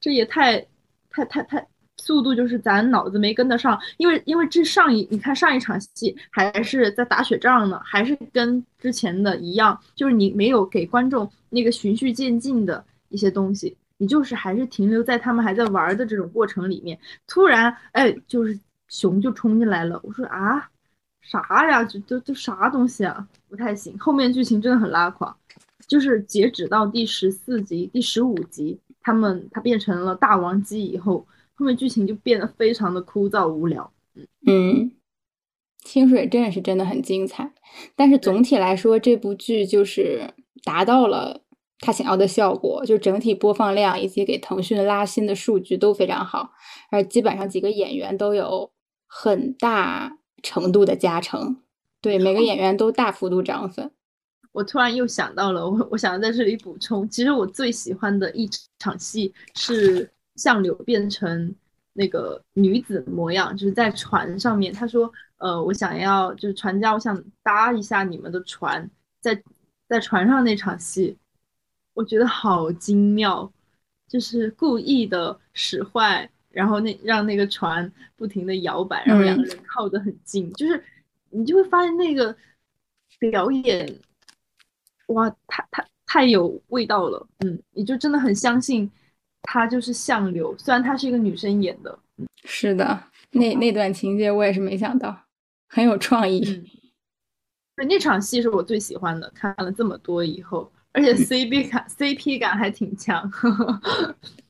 [0.00, 0.64] 这也太，
[1.10, 1.66] 太太太
[1.98, 20.70] 速度就是咱脑子没跟得上，因为因为这上一你看上一场戏还是在打雪仗呢，还是跟之前的一样，就是你没有给观众那个循序渐进的一些东西，你就是还是停留在他们还在玩的这种过程里面，突然哎就是熊就冲进来了，我说啊
[21.20, 25.36] 啥呀，这这这啥东西啊，不太行，后面剧情真的很拉垮，
[25.86, 28.80] 就是截止到第十四集、第十五集。
[29.02, 33.90] 他们他变成了大王姬以后，后面剧情就变得非常的枯燥无聊。
[34.46, 34.92] 嗯，
[35.78, 37.52] 清水镇是真的很精彩，
[37.94, 40.34] 但是总体来说，这部剧就是
[40.64, 41.42] 达到了
[41.80, 46.52] 他想要的效果，就整体播放量以及给腾讯拉新的数据都非常好，
[46.90, 48.70] 而基本上几个演员都有
[49.06, 51.56] 很大程度的加成，
[52.00, 53.90] 对每个演员都大幅度涨粉。
[54.52, 58.50] 我突然又想到了，我我想在这里补充，其实我最喜欢的一
[58.80, 61.54] 场戏是相柳变成
[61.92, 64.72] 那个女子模样，就是在船上面。
[64.72, 69.40] 他说：“呃，我想要就是船家，我想搭一下你们的船，在
[69.88, 71.16] 在船上那场戏，
[71.94, 73.50] 我觉得好精妙，
[74.08, 80.82] 就是故意的使坏，然后那让那个船不停的摇摆，然后两个人靠得很近，就是
[81.30, 82.34] 你就会发现那个
[83.18, 83.92] 表演。”
[85.10, 88.88] 哇，太太太有味道了，嗯，你就真的很相信
[89.42, 91.98] 她就是相柳，虽然她是一个女生演的，
[92.44, 95.24] 是的，那那段情节我也是没想到，
[95.68, 96.40] 很有创意。
[97.74, 103.30] 对，那场戏是我最喜欢的，看了这么多以后，而且 CP 感 CP 感还挺强，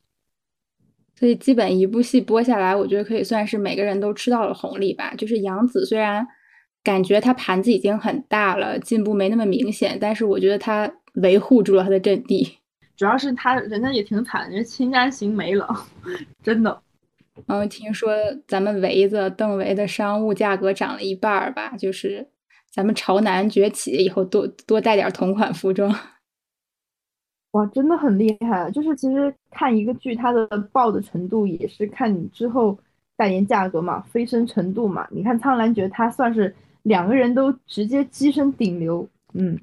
[1.14, 5.14] 所以基本一部戏播下来，我觉得可以算是每个人都吃到了红利吧。
[5.14, 6.26] 就是杨紫虽然。
[6.82, 12.56] 感觉她盘子已经很大了，进步没那么明显，但是我觉得她维护住了她的阵地。
[12.96, 15.68] 主要是她人家也挺惨，人清家行没了，
[16.42, 16.80] 真的。
[17.46, 18.14] 然后听说
[18.48, 22.26] 咱们维子邓维的商务价格涨了一半儿吧，就是
[22.72, 25.94] 咱们潮男崛起以后多多带点同款服装。
[27.52, 28.70] 哇，真的很厉害！
[28.70, 32.78] 就是其实看一个剧，它的爆的程度也是看你之后
[33.16, 35.06] 代言价格嘛，飞升程度嘛。
[35.10, 36.54] 你看《苍兰诀》，它算是。
[36.84, 39.06] 两个人都直接跻身顶流。
[39.34, 39.54] 嗯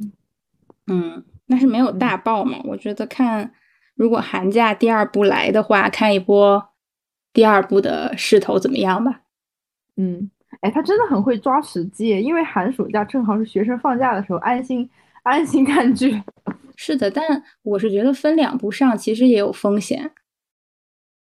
[0.86, 2.60] 嗯，那是没有大爆嘛？
[2.64, 3.52] 我觉得看
[3.96, 6.64] 如果寒假第二部来的话，看一波
[7.34, 9.22] 第二部的势头怎么样吧。
[9.96, 10.30] 嗯，
[10.62, 14.88] 哎，他真的很会抓时机，因为寒暑假正好是学生放假的时候，安心
[15.24, 16.22] 安心看剧。
[16.80, 20.12] 是的，但我是觉得分两步上其实也有风险，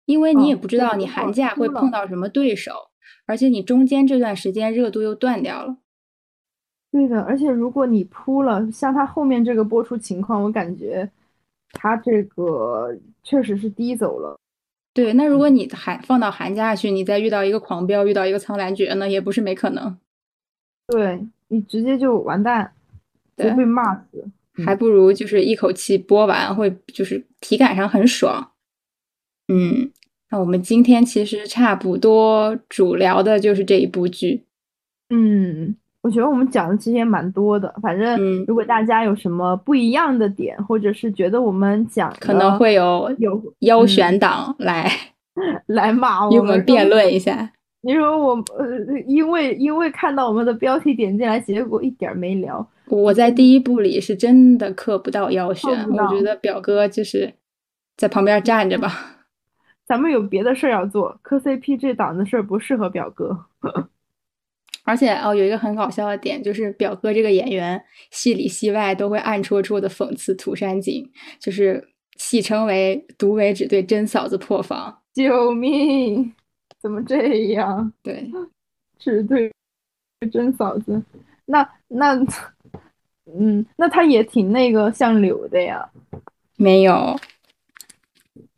[0.05, 2.91] 因为你也不知道你寒假会碰到什么对手，
[3.25, 5.79] 而且你中间这段时间热度又断掉了。
[6.93, 11.11] 对的，而且如果你铺了，像他后面这个播出情况，我感觉
[11.73, 14.39] 他这个确实是低走了。
[14.93, 19.97] 对，那如果你寒放到寒假去，你再遇到一个狂飙，遇到一个苍兰诀，呢也不是没可能。
[20.89, 22.73] 对你直接就完蛋，
[23.37, 24.29] 就，被骂死。
[24.65, 28.53] 还不如就是一口气播完，会就是体感上很爽。
[29.49, 29.91] 嗯，
[30.31, 34.45] 那我们今天其实差不多主聊的就是这一部剧。
[35.09, 37.75] 嗯，我觉得我们讲的其实也蛮多的。
[37.83, 44.91] 反正如果大家有什么不一样的点，或者是觉得我们讲可能会有有 优选党来
[45.67, 47.53] 来骂我们辩论一下。
[47.83, 48.67] 你说我呃，
[49.07, 52.67] 因为因为看到我们的标题点进来，结果一点没聊。
[52.89, 57.33] 我在第一部里是真的磕不到腰选，我觉得表哥就是
[57.97, 59.17] 在旁边站着吧。
[59.87, 63.47] 咱们有别的事儿要做，磕 CP 这档子事儿不适合表哥。
[64.85, 71.09] 而且哦，有一个很搞笑的点，就是表哥这个演员戏里戏外都会暗戳戳的讽刺涂山璟，
[71.39, 74.99] 就是戏称为“独尾只对真嫂子破防”。
[75.15, 76.33] 救命！
[76.81, 77.93] 怎么这样？
[78.03, 78.31] 对，
[78.99, 79.53] 只对
[80.33, 81.03] 真嫂子。
[81.45, 82.19] 那那。
[83.33, 85.89] 嗯，那他也挺那个像柳的呀？
[86.57, 87.17] 没有，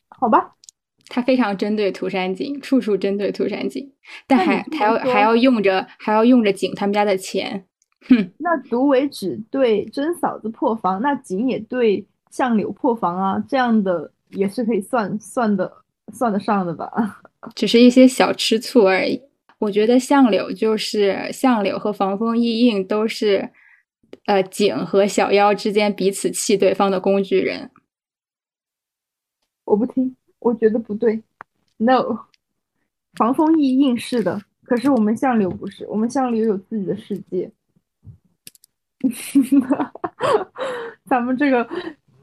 [0.09, 0.55] 好吧，
[1.09, 3.91] 他非常针对涂山璟，处处针对涂山璟，
[4.27, 7.67] 但还还要还要用着还要用着景他们家的钱，
[8.09, 8.33] 哼。
[8.39, 15.71] 那独为只对真嫂子破防，那景也对相柳破防啊，这样的也是可以算算的
[16.13, 16.91] 算得上的吧？
[17.55, 19.21] 只是一些小吃醋而已。
[19.59, 23.51] 我觉得相柳就是相柳和防风意映都是。
[24.27, 27.71] 呃，景和小妖之间彼此气对方的工具人，
[29.65, 31.23] 我不听，我觉得不对。
[31.79, 32.19] No，
[33.17, 37.51] 防风意映是的，可是我们相柳不是，我们相柳有自己的世界。
[41.07, 41.67] 咱们这个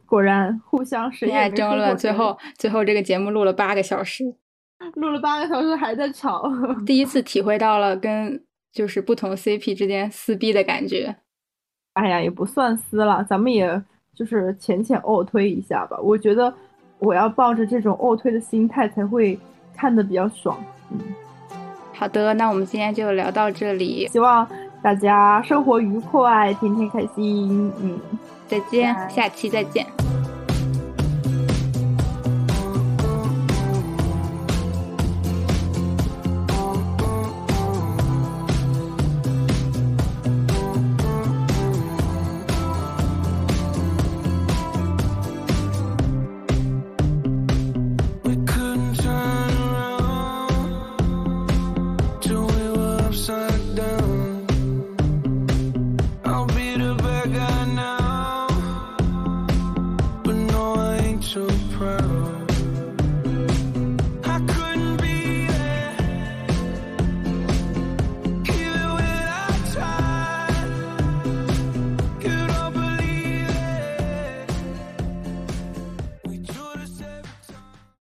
[0.09, 4.23] 果然互相谁也争论，最后最后这个节目录了八个小时，
[4.95, 6.51] 录了八个小时还在吵，
[6.85, 8.43] 第一次体会到了跟
[8.73, 11.15] 就是不同 CP 之间撕逼的感觉。
[11.93, 13.81] 哎呀，也不算撕了，咱们也
[14.15, 15.97] 就是浅浅卧推一下吧。
[16.01, 16.53] 我觉得
[16.97, 19.37] 我要抱着这种卧推的心态才会
[19.75, 20.57] 看的比较爽。
[20.91, 20.99] 嗯，
[21.93, 24.47] 好的，那我们今天就聊到这里，希望
[24.81, 27.71] 大家生活愉快，天天开心。
[27.81, 27.99] 嗯，
[28.49, 30.08] 再见，下期再见。